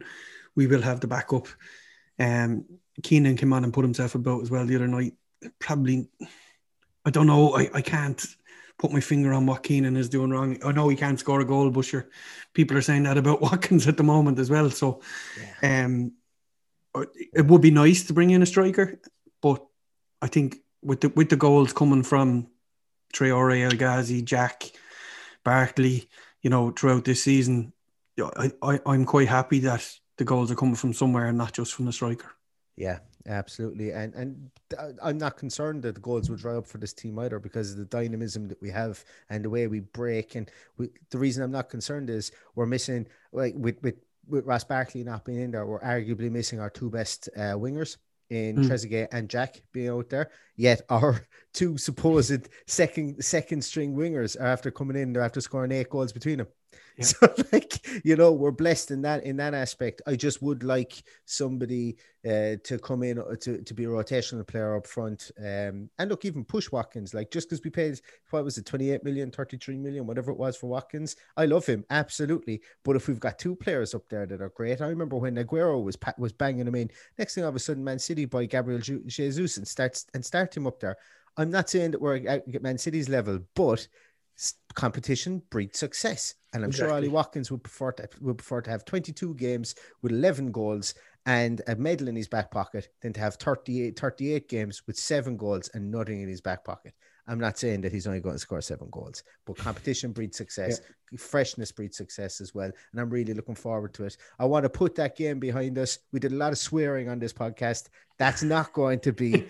We 0.55 0.67
will 0.67 0.81
have 0.81 0.99
the 0.99 1.07
backup. 1.07 1.47
Um, 2.19 2.65
Keinan 3.01 3.37
came 3.37 3.53
on 3.53 3.63
and 3.63 3.73
put 3.73 3.85
himself 3.85 4.15
about 4.15 4.41
as 4.41 4.51
well 4.51 4.65
the 4.65 4.75
other 4.75 4.87
night. 4.87 5.13
Probably, 5.59 6.09
I 7.05 7.11
don't 7.11 7.27
know. 7.27 7.55
I, 7.55 7.69
I 7.73 7.81
can't 7.81 8.25
put 8.77 8.91
my 8.91 8.99
finger 8.99 9.33
on 9.33 9.45
what 9.45 9.63
Keinan 9.63 9.97
is 9.97 10.09
doing 10.09 10.29
wrong. 10.29 10.57
I 10.63 10.71
know 10.71 10.87
he 10.89 10.95
can't 10.95 11.19
score 11.19 11.41
a 11.41 11.45
goal, 11.45 11.69
but 11.71 11.85
sure, 11.85 12.09
people 12.53 12.77
are 12.77 12.81
saying 12.81 13.03
that 13.03 13.17
about 13.17 13.41
Watkins 13.47 13.87
at 13.87 13.97
the 13.97 14.03
moment 14.03 14.39
as 14.39 14.49
well. 14.49 14.69
So, 14.69 15.01
yeah. 15.61 15.85
um, 15.85 16.13
it 17.33 17.45
would 17.45 17.61
be 17.61 17.71
nice 17.71 18.03
to 18.05 18.13
bring 18.13 18.31
in 18.31 18.41
a 18.41 18.45
striker, 18.45 18.99
but 19.41 19.63
I 20.21 20.27
think 20.27 20.57
with 20.81 21.01
the 21.01 21.09
with 21.09 21.29
the 21.29 21.35
goals 21.35 21.73
coming 21.73 22.03
from 22.03 22.47
Traore, 23.13 23.63
El 23.63 23.77
Ghazi, 23.77 24.21
Jack, 24.21 24.71
Barkley, 25.43 26.09
you 26.41 26.49
know, 26.49 26.71
throughout 26.71 27.05
this 27.05 27.23
season, 27.23 27.73
I, 28.19 28.51
I 28.61 28.79
I'm 28.85 29.05
quite 29.05 29.27
happy 29.27 29.59
that 29.59 29.87
the 30.17 30.25
goals 30.25 30.51
are 30.51 30.55
coming 30.55 30.75
from 30.75 30.93
somewhere 30.93 31.27
and 31.27 31.37
not 31.37 31.53
just 31.53 31.73
from 31.73 31.85
the 31.85 31.93
striker. 31.93 32.36
Yeah, 32.77 32.99
absolutely. 33.25 33.91
And 33.91 34.13
and 34.13 34.49
I'm 35.01 35.17
not 35.17 35.35
concerned 35.35 35.81
that 35.81 35.95
the 35.95 36.01
goals 36.01 36.29
will 36.29 36.37
dry 36.37 36.55
up 36.55 36.67
for 36.67 36.77
this 36.77 36.93
team 36.93 37.17
either 37.19 37.39
because 37.39 37.71
of 37.71 37.77
the 37.77 37.85
dynamism 37.85 38.47
that 38.47 38.61
we 38.61 38.69
have 38.69 39.03
and 39.29 39.43
the 39.43 39.49
way 39.49 39.67
we 39.67 39.79
break. 39.79 40.35
And 40.35 40.49
we, 40.77 40.89
the 41.09 41.17
reason 41.17 41.43
I'm 41.43 41.51
not 41.51 41.69
concerned 41.69 42.09
is 42.09 42.31
we're 42.55 42.67
missing 42.67 43.07
like 43.33 43.55
with 43.57 43.81
with 43.81 43.95
with 44.27 44.45
Ross 44.45 44.63
Barkley 44.63 45.03
not 45.03 45.25
being 45.25 45.41
in 45.41 45.51
there, 45.51 45.65
we're 45.65 45.81
arguably 45.81 46.29
missing 46.29 46.59
our 46.59 46.69
two 46.69 46.89
best 46.89 47.29
uh, 47.35 47.55
wingers 47.55 47.97
in 48.29 48.57
mm. 48.57 48.67
Trezeguet 48.67 49.07
and 49.11 49.29
Jack 49.29 49.61
being 49.71 49.89
out 49.89 50.09
there. 50.09 50.29
Yet 50.55 50.81
our 50.89 51.25
two 51.53 51.77
supposed 51.77 52.49
second 52.67 53.23
second 53.23 53.63
string 53.63 53.95
wingers 53.95 54.39
are 54.39 54.45
after 54.45 54.69
coming 54.69 54.97
in, 54.97 55.13
they're 55.13 55.23
after 55.23 55.41
scoring 55.41 55.71
eight 55.71 55.89
goals 55.89 56.13
between 56.13 56.37
them. 56.37 56.47
So 57.03 57.31
like 57.53 57.79
you 58.03 58.15
know, 58.15 58.31
we're 58.31 58.51
blessed 58.51 58.89
in 58.91 59.03
that 59.03 59.23
in 59.23 59.37
that 59.37 59.53
aspect. 59.53 60.01
I 60.07 60.15
just 60.15 60.41
would 60.41 60.63
like 60.63 61.03
somebody 61.25 61.97
uh, 62.25 62.55
to 62.63 62.79
come 62.81 63.03
in 63.03 63.19
uh, 63.19 63.35
to, 63.41 63.61
to 63.61 63.73
be 63.73 63.85
a 63.85 63.87
rotational 63.87 64.45
player 64.47 64.75
up 64.75 64.87
front. 64.87 65.31
Um, 65.37 65.89
and 65.99 66.09
look, 66.09 66.25
even 66.25 66.43
push 66.43 66.71
Watkins, 66.71 67.13
like 67.13 67.29
just 67.29 67.49
because 67.49 67.63
we 67.63 67.69
paid 67.69 67.99
what 68.31 68.43
was 68.43 68.57
it, 68.57 68.65
28 68.65 69.03
million, 69.03 69.29
33 69.29 69.77
million, 69.77 70.07
whatever 70.07 70.31
it 70.31 70.37
was 70.37 70.57
for 70.57 70.67
Watkins. 70.67 71.15
I 71.37 71.45
love 71.45 71.67
him, 71.67 71.85
absolutely. 71.91 72.61
But 72.83 72.95
if 72.95 73.07
we've 73.07 73.19
got 73.19 73.37
two 73.37 73.55
players 73.55 73.93
up 73.93 74.09
there 74.09 74.25
that 74.25 74.41
are 74.41 74.49
great, 74.49 74.81
I 74.81 74.87
remember 74.87 75.17
when 75.17 75.35
Aguero 75.35 75.83
was 75.83 75.97
was 76.17 76.33
banging 76.33 76.67
him 76.67 76.75
in, 76.75 76.89
next 77.19 77.35
thing 77.35 77.43
all 77.43 77.49
of 77.49 77.55
a 77.55 77.59
sudden 77.59 77.83
Man 77.83 77.99
City 77.99 78.25
by 78.25 78.45
Gabriel 78.45 78.79
Jesus 78.79 79.57
and 79.57 79.67
starts 79.67 80.07
and 80.15 80.25
start 80.25 80.57
him 80.57 80.65
up 80.65 80.79
there. 80.79 80.97
I'm 81.37 81.51
not 81.51 81.69
saying 81.69 81.91
that 81.91 82.01
we're 82.01 82.27
at 82.27 82.63
Man 82.63 82.79
City's 82.79 83.07
level, 83.07 83.39
but 83.53 83.87
competition 84.73 85.41
breeds 85.49 85.79
success. 85.79 86.35
And 86.57 86.65
I'm 86.65 86.69
exactly. 86.71 86.89
sure 86.89 86.95
Ollie 86.95 87.07
Watkins 87.07 87.51
would 87.51 87.63
prefer 87.63 87.91
to 87.93 88.09
would 88.19 88.39
prefer 88.39 88.61
to 88.61 88.71
have 88.71 88.83
22 88.83 89.35
games 89.35 89.75
with 90.01 90.11
11 90.11 90.51
goals 90.51 90.95
and 91.27 91.61
a 91.67 91.75
medal 91.75 92.07
in 92.07 92.15
his 92.15 92.27
back 92.27 92.49
pocket 92.49 92.87
than 93.01 93.13
to 93.13 93.19
have 93.19 93.35
38, 93.35 93.99
38 93.99 94.49
games 94.49 94.81
with 94.87 94.97
seven 94.97 95.37
goals 95.37 95.69
and 95.75 95.91
nothing 95.91 96.21
in 96.21 96.27
his 96.27 96.41
back 96.41 96.63
pocket. 96.63 96.93
I'm 97.27 97.39
not 97.39 97.59
saying 97.59 97.81
that 97.81 97.91
he's 97.91 98.07
only 98.07 98.21
going 98.21 98.35
to 98.35 98.39
score 98.39 98.61
seven 98.61 98.87
goals, 98.89 99.21
but 99.45 99.57
competition 99.57 100.13
breeds 100.13 100.37
success, 100.37 100.81
yeah. 101.11 101.17
freshness 101.19 101.71
breeds 101.71 101.97
success 101.97 102.41
as 102.41 102.55
well. 102.55 102.71
And 102.91 102.99
I'm 102.99 103.09
really 103.11 103.35
looking 103.35 103.53
forward 103.53 103.93
to 103.95 104.05
it. 104.05 104.17
I 104.39 104.45
want 104.45 104.63
to 104.63 104.69
put 104.69 104.95
that 104.95 105.15
game 105.15 105.37
behind 105.37 105.77
us. 105.77 105.99
We 106.11 106.19
did 106.19 106.31
a 106.31 106.35
lot 106.35 106.53
of 106.53 106.57
swearing 106.57 107.07
on 107.07 107.19
this 107.19 107.33
podcast. 107.33 107.89
That's 108.17 108.41
not 108.41 108.73
going 108.73 109.01
to 109.01 109.13
be, 109.13 109.45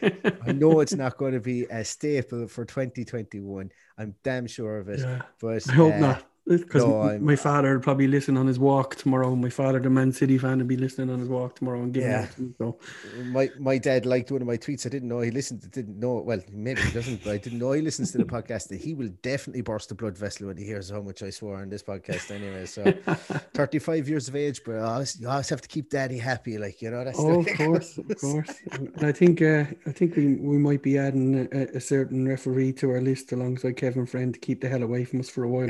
I 0.46 0.52
know 0.52 0.82
it's 0.82 0.96
not 0.96 1.18
going 1.18 1.34
to 1.34 1.40
be 1.40 1.64
a 1.66 1.86
staple 1.86 2.48
for 2.48 2.66
2021. 2.66 3.72
I'm 3.98 4.16
damn 4.24 4.48
sure 4.48 4.80
of 4.80 4.90
it. 4.90 5.00
Yeah. 5.00 5.22
But 5.40 5.70
I 5.70 5.74
hope 5.74 5.94
uh, 5.94 6.00
not 6.00 6.26
because 6.48 6.84
no, 6.84 7.18
my 7.20 7.36
father 7.36 7.74
would 7.74 7.84
probably 7.84 8.08
listen 8.08 8.38
on 8.38 8.48
his 8.48 8.58
walk 8.58 8.96
tomorrow. 8.96 9.36
My 9.36 9.50
father, 9.50 9.80
the 9.80 9.90
Man 9.90 10.12
City 10.12 10.38
fan, 10.38 10.60
would 10.60 10.68
be 10.68 10.78
listening 10.78 11.10
on 11.10 11.20
his 11.20 11.28
walk 11.28 11.56
tomorrow 11.56 11.82
and 11.82 11.94
giving 11.94 12.10
yeah. 12.10 12.24
it 12.24 12.32
to 12.32 12.42
me. 12.42 12.54
So 12.58 12.80
my 13.26 13.50
my 13.60 13.78
dad 13.78 14.06
liked 14.06 14.32
one 14.32 14.42
of 14.42 14.48
my 14.48 14.58
tweets. 14.58 14.86
I 14.86 14.90
didn't 14.90 15.10
know 15.10 15.20
he 15.20 15.32
listened. 15.32 15.70
Didn't 15.72 16.00
know. 16.00 16.22
Well, 16.22 16.42
maybe 16.52 16.82
he 16.82 16.92
doesn't, 16.92 17.24
but 17.24 17.32
I 17.32 17.38
didn't 17.38 17.60
know 17.60 17.74
he 17.74 17.82
listens 17.82 18.12
to 18.14 18.18
the 18.18 18.24
podcast. 18.38 18.70
That 18.70 18.80
he 18.80 18.94
will 18.94 19.10
definitely 19.22 19.62
burst 19.62 19.92
a 19.92 19.96
blood 19.96 20.18
vessel 20.18 20.48
when 20.48 20.58
he 20.58 20.64
hears 20.64 20.90
how 20.90 21.02
much 21.02 21.22
I 21.22 21.30
swore 21.32 21.58
on 21.58 21.70
this 21.70 21.84
podcast. 21.84 22.32
Anyway, 22.32 22.66
so 22.66 22.84
thirty 23.54 23.80
five 23.80 24.08
years 24.08 24.28
of 24.28 24.36
age, 24.36 24.62
but 24.66 24.76
I 24.76 24.94
always, 24.94 25.20
you 25.20 25.28
always 25.28 25.50
have 25.50 25.62
to 25.62 25.68
keep 25.68 25.90
daddy 25.90 26.18
happy. 26.18 26.58
Like 26.58 26.82
you 26.82 26.92
know, 26.92 27.04
that's 27.04 27.20
oh, 27.20 27.42
of 27.42 27.48
course, 27.58 27.98
of 27.98 28.18
course. 28.22 28.54
And 28.72 29.04
I 29.04 29.12
think 29.12 29.42
uh, 29.42 29.66
I 29.86 29.92
think 29.92 30.16
we 30.16 30.36
we 30.36 30.58
might 30.58 30.82
be 30.82 30.98
adding 30.98 31.50
a, 31.52 31.78
a 31.78 31.82
certain 31.82 32.28
referee 32.28 32.74
to 32.74 32.92
our 32.92 33.02
list 33.02 33.34
alongside 33.34 33.76
Kevin 33.76 34.06
Friend 34.06 34.34
to 34.34 34.40
keep 34.40 34.62
the 34.62 34.70
hell 34.70 34.84
away 34.84 35.04
from 35.04 35.20
us 35.20 35.30
for 35.30 35.44
a 35.44 35.50
while. 35.50 35.70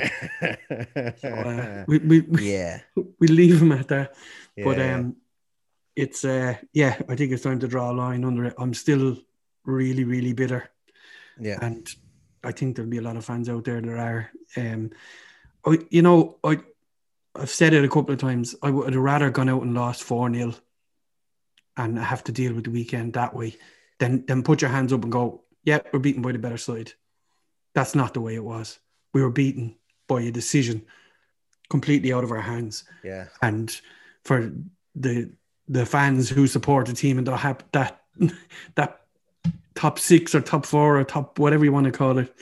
so, 1.18 1.30
uh, 1.30 1.86
we, 1.88 2.00
we, 2.00 2.26
yeah, 2.42 2.82
we 3.20 3.28
leave 3.28 3.62
him 3.62 3.72
at 3.72 3.88
that. 3.88 4.16
Yeah. 4.56 4.66
But 4.66 4.82
um, 4.82 5.16
it's 5.96 6.26
uh, 6.26 6.56
yeah, 6.74 7.00
I 7.08 7.16
think 7.16 7.32
it's 7.32 7.44
time 7.44 7.60
to 7.60 7.68
draw 7.68 7.92
a 7.92 7.94
line 7.94 8.24
under 8.24 8.46
it. 8.46 8.56
I'm 8.58 8.74
still 8.74 9.18
really, 9.66 10.04
really 10.04 10.34
bitter. 10.34 10.70
Yeah, 11.40 11.58
and 11.62 11.88
I 12.44 12.52
think 12.52 12.76
there'll 12.76 12.92
be 12.92 12.98
a 12.98 13.02
lot 13.02 13.18
of 13.18 13.26
fans 13.26 13.50
out 13.50 13.64
there 13.64 13.82
that 13.82 13.90
are. 13.90 14.32
Um, 14.56 14.92
I, 15.66 15.80
you 15.90 16.02
know, 16.02 16.38
I 16.44 16.60
I've 17.36 17.50
said 17.50 17.74
it 17.74 17.86
a 17.86 17.90
couple 17.90 18.14
of 18.14 18.20
times. 18.20 18.56
I 18.62 18.70
would 18.70 18.94
have 18.94 19.04
rather 19.04 19.30
gone 19.30 19.50
out 19.50 19.64
and 19.64 19.74
lost 19.74 20.04
four 20.04 20.32
0 20.34 20.54
and 21.78 21.98
have 21.98 22.24
to 22.26 22.32
deal 22.32 22.54
with 22.54 22.66
the 22.66 22.72
weekend 22.72 23.14
that 23.14 23.36
way, 23.36 23.56
than 24.00 24.26
then 24.26 24.44
put 24.44 24.62
your 24.62 24.72
hands 24.72 24.92
up 24.92 25.04
and 25.04 25.12
go, 25.12 25.44
"Yeah, 25.64 25.80
we're 25.94 26.00
beaten 26.00 26.22
by 26.22 26.32
the 26.32 26.40
better 26.40 26.58
side." 26.58 26.94
That's 27.74 27.96
not 27.96 28.14
the 28.14 28.22
way 28.22 28.36
it 28.36 28.44
was. 28.44 28.80
We 29.14 29.22
were 29.22 29.30
beaten 29.30 29.76
by 30.08 30.22
a 30.22 30.32
decision 30.32 30.86
completely 31.70 32.14
out 32.14 32.24
of 32.24 32.32
our 32.32 32.42
hands. 32.42 32.84
Yeah. 33.04 33.28
And 33.42 33.80
for 34.24 34.52
the 34.96 35.32
the 35.70 35.86
fans 35.86 36.30
who 36.30 36.48
support 36.48 36.86
the 36.88 36.94
team 36.94 37.18
and 37.18 37.28
that 37.28 37.38
have 37.38 37.64
that 37.74 38.02
that 38.76 39.02
top 39.76 40.00
six 40.00 40.34
or 40.34 40.42
top 40.42 40.66
four 40.66 41.00
or 41.00 41.04
top 41.04 41.40
whatever 41.40 41.66
you 41.66 41.72
want 41.72 41.86
to 41.86 41.92
call 41.92 42.18
it, 42.18 42.34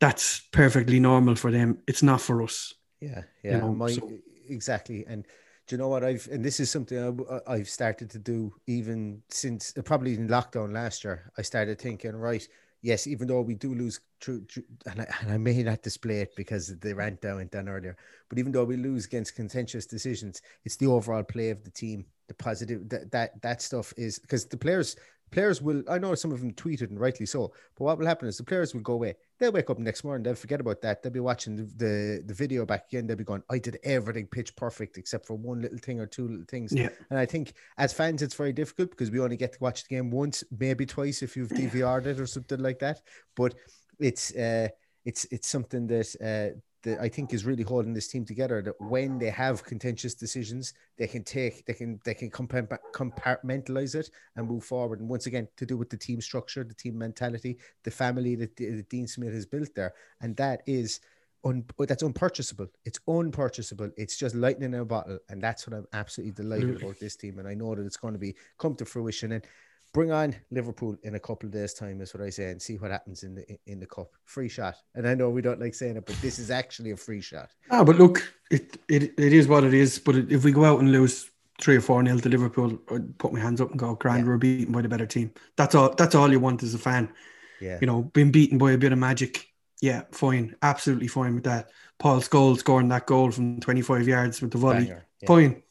that's 0.00 0.40
perfectly 0.52 1.00
normal 1.00 1.34
for 1.34 1.50
them. 1.50 1.78
It's 1.86 2.02
not 2.02 2.20
for 2.20 2.42
us. 2.42 2.74
Yeah, 3.00 3.22
yeah, 3.42 3.56
you 3.56 3.58
know, 3.58 3.74
My, 3.74 3.92
so. 3.92 4.10
exactly. 4.48 5.04
And 5.06 5.26
do 5.66 5.74
you 5.74 5.78
know 5.78 5.88
what 5.88 6.04
I've 6.04 6.28
and 6.30 6.44
this 6.44 6.60
is 6.60 6.70
something 6.70 7.26
I, 7.30 7.52
I've 7.54 7.68
started 7.68 8.08
to 8.10 8.18
do 8.18 8.54
even 8.66 9.22
since 9.28 9.74
probably 9.84 10.14
in 10.14 10.28
lockdown 10.28 10.72
last 10.72 11.04
year. 11.04 11.32
I 11.36 11.42
started 11.42 11.78
thinking, 11.78 12.16
right, 12.16 12.46
yes, 12.82 13.06
even 13.06 13.28
though 13.28 13.40
we 13.40 13.54
do 13.54 13.74
lose, 13.74 14.00
true, 14.20 14.44
and, 14.90 15.02
I, 15.02 15.06
and 15.20 15.32
I 15.32 15.38
may 15.38 15.62
not 15.62 15.82
display 15.82 16.20
it 16.20 16.34
because 16.36 16.76
the 16.78 16.94
rant 16.94 17.20
down 17.20 17.36
went 17.36 17.52
down 17.52 17.68
earlier, 17.68 17.96
but 18.28 18.38
even 18.38 18.52
though 18.52 18.64
we 18.64 18.76
lose 18.76 19.06
against 19.06 19.34
contentious 19.34 19.86
decisions, 19.86 20.42
it's 20.64 20.76
the 20.76 20.86
overall 20.86 21.22
play 21.22 21.50
of 21.50 21.62
the 21.64 21.70
team, 21.70 22.04
the 22.28 22.34
positive 22.34 22.88
that 22.88 23.10
that, 23.10 23.42
that 23.42 23.62
stuff 23.62 23.92
is 23.96 24.18
because 24.18 24.46
the 24.46 24.56
players 24.56 24.96
players 25.32 25.60
will 25.60 25.82
i 25.90 25.98
know 25.98 26.14
some 26.14 26.32
of 26.32 26.40
them 26.40 26.52
tweeted 26.52 26.90
and 26.90 27.00
rightly 27.00 27.26
so 27.26 27.52
but 27.76 27.84
what 27.84 27.98
will 27.98 28.06
happen 28.06 28.28
is 28.28 28.36
the 28.36 28.44
players 28.44 28.74
will 28.74 28.80
go 28.80 28.94
away. 28.94 29.14
They'll 29.38 29.52
wake 29.52 29.68
up 29.68 29.78
next 29.78 30.04
morning 30.04 30.22
they'll 30.22 30.34
forget 30.34 30.60
about 30.60 30.80
that 30.82 31.02
they'll 31.02 31.12
be 31.12 31.20
watching 31.20 31.56
the, 31.56 31.64
the, 31.76 32.22
the 32.24 32.34
video 32.34 32.64
back 32.64 32.86
again 32.88 33.06
they'll 33.06 33.16
be 33.16 33.24
going 33.24 33.42
i 33.50 33.58
did 33.58 33.78
everything 33.84 34.26
pitch 34.26 34.54
perfect 34.56 34.98
except 34.98 35.26
for 35.26 35.34
one 35.34 35.60
little 35.60 35.78
thing 35.78 36.00
or 36.00 36.06
two 36.06 36.28
little 36.28 36.44
things. 36.48 36.72
Yeah. 36.72 36.88
and 37.10 37.18
i 37.18 37.26
think 37.26 37.52
as 37.76 37.92
fans 37.92 38.22
it's 38.22 38.34
very 38.34 38.52
difficult 38.52 38.90
because 38.90 39.10
we 39.10 39.20
only 39.20 39.36
get 39.36 39.52
to 39.52 39.58
watch 39.60 39.84
the 39.84 39.94
game 39.94 40.10
once 40.10 40.42
maybe 40.58 40.86
twice 40.86 41.22
if 41.22 41.36
you've 41.36 41.48
dvr'd 41.50 42.06
it 42.06 42.20
or 42.20 42.26
something 42.26 42.60
like 42.60 42.78
that. 42.80 43.00
But 43.34 43.54
it's 43.98 44.34
uh 44.34 44.68
it's 45.04 45.24
it's 45.30 45.48
something 45.48 45.86
that 45.86 46.08
uh 46.20 46.58
that 46.86 47.00
I 47.00 47.08
think 47.08 47.34
is 47.34 47.44
really 47.44 47.62
holding 47.62 47.92
this 47.92 48.08
team 48.08 48.24
together. 48.24 48.62
That 48.62 48.80
when 48.80 49.18
they 49.18 49.30
have 49.30 49.64
contentious 49.64 50.14
decisions, 50.14 50.72
they 50.96 51.06
can 51.06 51.24
take, 51.24 51.66
they 51.66 51.74
can, 51.74 52.00
they 52.04 52.14
can 52.14 52.30
compartmentalize 52.30 53.94
it 53.94 54.08
and 54.36 54.48
move 54.48 54.64
forward. 54.64 55.00
And 55.00 55.08
once 55.08 55.26
again, 55.26 55.48
to 55.58 55.66
do 55.66 55.76
with 55.76 55.90
the 55.90 55.96
team 55.98 56.20
structure, 56.20 56.64
the 56.64 56.74
team 56.74 56.96
mentality, 56.96 57.58
the 57.82 57.90
family 57.90 58.36
that, 58.36 58.56
that 58.56 58.88
Dean 58.88 59.06
Smith 59.06 59.34
has 59.34 59.44
built 59.44 59.74
there, 59.74 59.92
and 60.22 60.34
that 60.36 60.62
is. 60.66 61.00
Un, 61.44 61.64
that's 61.78 62.02
unpurchasable. 62.02 62.66
It's 62.84 62.98
unpurchasable. 63.06 63.92
It's 63.96 64.16
just 64.16 64.34
lightning 64.34 64.74
in 64.74 64.80
a 64.80 64.84
bottle, 64.84 65.18
and 65.28 65.40
that's 65.40 65.64
what 65.64 65.76
I'm 65.76 65.86
absolutely 65.92 66.32
delighted 66.32 66.82
about 66.82 66.98
this 66.98 67.14
team. 67.14 67.38
And 67.38 67.46
I 67.46 67.54
know 67.54 67.72
that 67.72 67.86
it's 67.86 67.98
going 67.98 68.14
to 68.14 68.18
be 68.18 68.34
come 68.58 68.74
to 68.76 68.84
fruition. 68.84 69.30
And 69.30 69.46
bring 69.96 70.12
on 70.12 70.36
Liverpool 70.50 70.94
in 71.04 71.14
a 71.14 71.18
couple 71.18 71.46
of 71.46 71.54
days' 71.54 71.72
time, 71.72 72.02
is 72.02 72.12
what 72.12 72.22
I 72.22 72.28
say, 72.28 72.50
and 72.50 72.60
see 72.60 72.76
what 72.76 72.90
happens 72.90 73.22
in 73.22 73.34
the 73.34 73.46
in 73.66 73.80
the 73.80 73.86
cup. 73.86 74.12
Free 74.26 74.48
shot, 74.48 74.76
and 74.94 75.08
I 75.08 75.14
know 75.14 75.30
we 75.30 75.40
don't 75.40 75.58
like 75.58 75.74
saying 75.74 75.96
it, 75.96 76.04
but 76.04 76.14
this 76.16 76.38
is 76.38 76.50
actually 76.50 76.90
a 76.90 76.96
free 76.98 77.22
shot. 77.22 77.48
Ah, 77.70 77.82
but 77.82 77.96
look, 77.96 78.30
it 78.50 78.76
it, 78.88 79.14
it 79.18 79.32
is 79.32 79.48
what 79.48 79.64
it 79.64 79.72
is. 79.72 79.98
But 79.98 80.16
if 80.16 80.44
we 80.44 80.52
go 80.52 80.66
out 80.66 80.80
and 80.80 80.92
lose 80.92 81.30
three 81.62 81.76
or 81.76 81.80
four 81.80 82.02
nil 82.02 82.20
to 82.20 82.28
Liverpool, 82.28 82.78
I'd 82.90 83.16
put 83.16 83.32
my 83.32 83.40
hands 83.40 83.62
up 83.62 83.70
and 83.70 83.78
go, 83.78 83.94
"Grand, 83.94 84.26
yeah. 84.26 84.28
we're 84.28 84.36
beaten 84.36 84.70
by 84.70 84.82
the 84.82 84.88
better 84.88 85.06
team." 85.06 85.32
That's 85.56 85.74
all. 85.74 85.94
That's 85.94 86.14
all 86.14 86.30
you 86.30 86.40
want 86.40 86.62
as 86.62 86.74
a 86.74 86.78
fan. 86.78 87.10
Yeah, 87.58 87.78
you 87.80 87.86
know, 87.86 88.02
being 88.02 88.30
beaten 88.30 88.58
by 88.58 88.72
a 88.72 88.78
bit 88.78 88.92
of 88.92 88.98
magic. 88.98 89.48
Yeah, 89.80 90.02
fine, 90.12 90.54
absolutely 90.60 91.08
fine 91.08 91.34
with 91.34 91.44
that. 91.44 91.70
Paul 91.98 92.20
Scholes 92.20 92.58
scoring 92.58 92.88
that 92.88 93.06
goal 93.06 93.30
from 93.30 93.60
25 93.60 94.08
yards 94.08 94.42
with 94.42 94.50
the 94.50 94.58
volley. 94.58 94.88
Yeah. 94.88 95.00
Fine. 95.26 95.62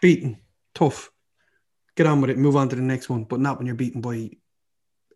Beaten. 0.00 0.38
Tough 0.74 1.10
get 1.96 2.06
on 2.06 2.20
with 2.20 2.30
it, 2.30 2.38
move 2.38 2.56
on 2.56 2.68
to 2.68 2.76
the 2.76 2.82
next 2.82 3.08
one, 3.08 3.24
but 3.24 3.40
not 3.40 3.58
when 3.58 3.66
you're 3.66 3.74
beaten 3.74 4.00
by 4.00 4.30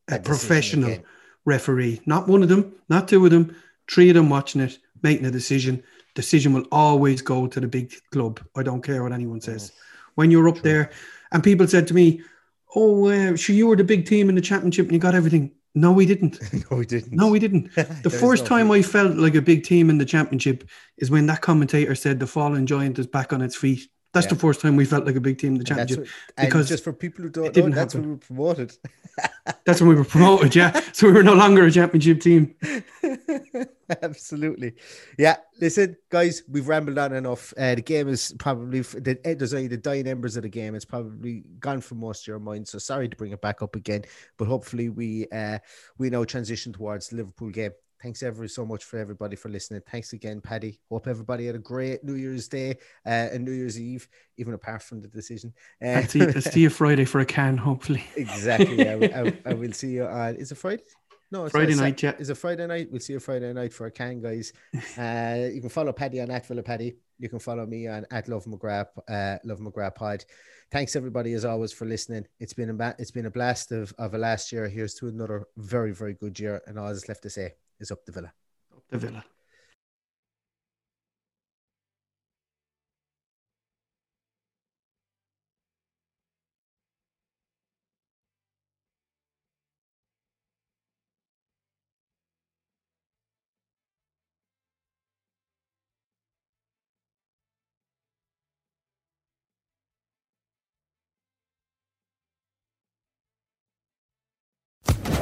a 0.09 0.19
professional 0.19 0.99
referee. 1.45 2.01
Not 2.07 2.27
one 2.27 2.43
of 2.43 2.49
them, 2.49 2.75
not 2.89 3.07
two 3.07 3.25
of 3.25 3.31
them, 3.31 3.55
three 3.91 4.09
of 4.09 4.15
them 4.15 4.29
watching 4.29 4.61
it, 4.61 4.79
making 5.03 5.27
a 5.27 5.31
decision. 5.31 5.83
Decision 6.15 6.53
will 6.53 6.67
always 6.73 7.23
go 7.23 7.47
to 7.47 7.61
the 7.61 7.69
big 7.69 7.95
club. 8.11 8.41
I 8.57 8.63
don't 8.63 8.83
care 8.83 9.03
what 9.03 9.13
anyone 9.13 9.41
says. 9.41 9.73
When 10.17 10.31
you're 10.31 10.49
up 10.49 10.57
True. 10.57 10.63
there, 10.63 10.91
and 11.33 11.45
people 11.45 11.69
said 11.69 11.87
to 11.89 11.95
me, 11.95 12.23
"Oh, 12.75 13.09
uh, 13.09 13.37
sure, 13.37 13.55
you 13.55 13.69
were 13.69 13.77
the 13.77 13.85
big 13.85 14.07
team 14.07 14.29
in 14.29 14.35
the 14.35 14.41
championship 14.41 14.87
and 14.87 14.93
you 14.93 14.99
got 14.99 15.15
everything." 15.15 15.53
No, 15.75 15.93
we 15.93 16.05
didn't. 16.05 16.41
no, 16.71 16.79
we 16.79 16.87
didn't. 16.87 17.13
No, 17.13 17.29
we 17.29 17.39
didn't. 17.39 17.71
The 18.03 18.11
first 18.11 18.45
no 18.45 18.49
time. 18.49 18.71
I 18.73 18.83
felt 18.83 19.17
like 19.17 19.37
a 19.37 19.43
big 19.43 19.63
team 19.63 19.89
in 19.89 19.99
the 19.99 20.05
championship 20.05 20.69
is 20.99 21.11
when 21.11 21.27
that 21.27 21.43
commentator 21.43 21.95
said 21.95 22.19
the 22.19 22.27
fallen 22.27 22.67
giant 22.67 22.99
is 22.99 23.07
back 23.07 23.33
on 23.33 23.41
its 23.41 23.55
feet. 23.55 23.89
That's 24.13 24.27
Yeah. 24.27 24.31
the 24.31 24.41
first 24.41 24.61
time 24.61 24.75
we 24.77 24.85
felt 24.85 25.07
like 25.07 25.15
a 25.15 25.21
big 25.21 25.39
team 25.39 25.53
in 25.53 25.59
the 25.59 25.65
championship. 25.65 26.01
what- 26.01 26.45
because 26.47 26.69
just 26.69 26.83
for 26.83 26.93
people 26.93 27.23
who 27.23 27.31
don't 27.31 27.55
know, 27.57 27.69
that's 27.71 27.93
happen. 27.95 28.01
when 28.01 28.09
we 28.09 28.15
were 28.15 28.19
promoted. 28.19 28.77
That's 29.67 29.81
when 29.81 29.89
we 29.91 29.95
were 29.97 30.05
promoted, 30.05 30.55
yeah. 30.57 30.81
So 30.93 31.07
we 31.07 31.13
were 31.13 31.23
no 31.23 31.35
longer 31.35 31.65
a 31.65 31.71
championship 31.71 32.21
team. 32.21 32.55
Absolutely. 34.03 34.75
Yeah. 35.19 35.37
Listen, 35.61 35.97
guys, 36.09 36.43
we've 36.49 36.69
rambled 36.69 36.99
on 36.99 37.13
enough. 37.13 37.53
Uh, 37.59 37.75
the 37.75 37.83
game 37.83 38.09
is 38.09 38.35
probably 38.39 38.81
the, 38.81 39.19
eh, 39.25 39.35
there's 39.35 39.53
only 39.55 39.67
the 39.69 39.77
dying 39.77 40.07
embers 40.07 40.37
of 40.37 40.45
the 40.45 40.49
game. 40.49 40.75
It's 40.75 40.85
probably 40.85 41.45
gone 41.59 41.81
from 41.81 41.99
most 41.99 42.23
of 42.23 42.29
your 42.29 42.39
minds. 42.39 42.71
So 42.71 42.79
sorry 42.79 43.09
to 43.09 43.17
bring 43.17 43.33
it 43.33 43.41
back 43.41 43.63
up 43.63 43.77
again, 43.77 44.05
but 44.39 44.47
hopefully 44.47 44.89
we 44.89 45.27
uh 45.33 45.59
we 45.99 46.09
now 46.11 46.25
transition 46.25 46.73
towards 46.73 47.13
Liverpool 47.13 47.51
game. 47.51 47.73
Thanks 48.03 48.23
ever 48.23 48.49
so 48.49 48.65
much 48.65 48.85
for 48.85 48.99
everybody 48.99 49.37
for 49.37 49.49
listening. 49.51 49.83
Thanks 49.91 50.13
again, 50.15 50.41
Paddy. 50.41 50.81
Hope 50.91 51.07
everybody 51.07 51.47
had 51.47 51.55
a 51.55 51.59
great 51.59 52.03
New 52.03 52.15
Year's 52.15 52.49
Day 52.49 52.71
uh, 53.05 53.29
and 53.33 53.45
New 53.45 53.53
Year's 53.53 53.79
Eve, 53.79 54.09
even 54.39 54.55
apart 54.55 54.83
from 54.83 55.03
the 55.03 55.09
decision. 55.09 55.53
Uh, 55.85 55.89
I'll 55.89 56.03
see, 56.05 56.23
I'll 56.23 56.41
see 56.41 56.61
you 56.61 56.71
Friday 56.71 57.05
for 57.05 57.21
a 57.21 57.27
can, 57.27 57.57
hopefully. 57.59 58.03
Exactly. 58.17 58.89
I, 58.89 58.95
will- 58.97 59.15
I, 59.15 59.39
I 59.51 59.55
will 59.55 59.73
see 59.73 59.89
you 59.91 60.07
on. 60.07 60.37
Is 60.37 60.51
it 60.51 60.55
Friday? 60.57 60.83
No, 61.33 61.45
it's 61.45 61.53
Friday 61.53 61.75
not. 61.75 61.83
night, 61.83 62.03
yeah. 62.03 62.15
Is 62.19 62.29
it 62.31 62.37
Friday 62.39 62.67
night? 62.67 62.89
We'll 62.91 63.01
see 63.01 63.13
you 63.13 63.21
Friday 63.21 63.53
night 63.53 63.73
for 63.73 63.87
a 63.87 63.91
can, 63.91 64.21
guys. 64.21 64.53
Uh, 64.99 65.49
you 65.53 65.61
can 65.61 65.69
follow 65.71 65.93
Paddy 65.93 66.21
on 66.21 66.31
at 66.31 66.45
Villa 66.47 66.63
Paddy. 66.63 66.97
You 67.19 67.29
can 67.29 67.39
follow 67.39 67.67
me 67.67 67.87
on 67.87 68.05
at 68.11 68.29
Love 68.29 68.47
McGrath, 68.47 68.89
uh, 69.09 69.39
Love 69.45 69.61
McGrath 69.61 69.95
Pod. 69.95 70.25
Thanks 70.73 70.97
everybody 70.97 71.33
as 71.35 71.45
always 71.45 71.73
for 71.73 71.85
listening. 71.85 72.27
It's 72.41 72.53
been 72.53 72.71
a 72.71 72.75
ba- 72.75 72.97
it's 72.99 73.11
been 73.11 73.27
a 73.27 73.31
blast 73.31 73.71
of, 73.73 73.93
of 73.99 74.15
a 74.15 74.19
last 74.19 74.51
year. 74.53 74.69
Here's 74.69 74.95
to 74.95 75.09
another 75.09 75.47
very 75.57 75.93
very 75.93 76.15
good 76.15 76.39
year, 76.41 76.63
and 76.67 76.79
all 76.79 76.89
that's 76.89 77.09
left 77.09 77.23
to 77.25 77.31
say 77.31 77.55
is 77.81 77.91
up 77.91 78.05
the 78.05 78.13
Villa. 78.13 78.33
Up 78.77 78.83
the 78.91 78.99
Villa. 78.99 79.25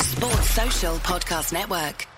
Sports 0.00 0.50
Social 0.50 0.96
Podcast 0.96 1.52
Network. 1.52 2.17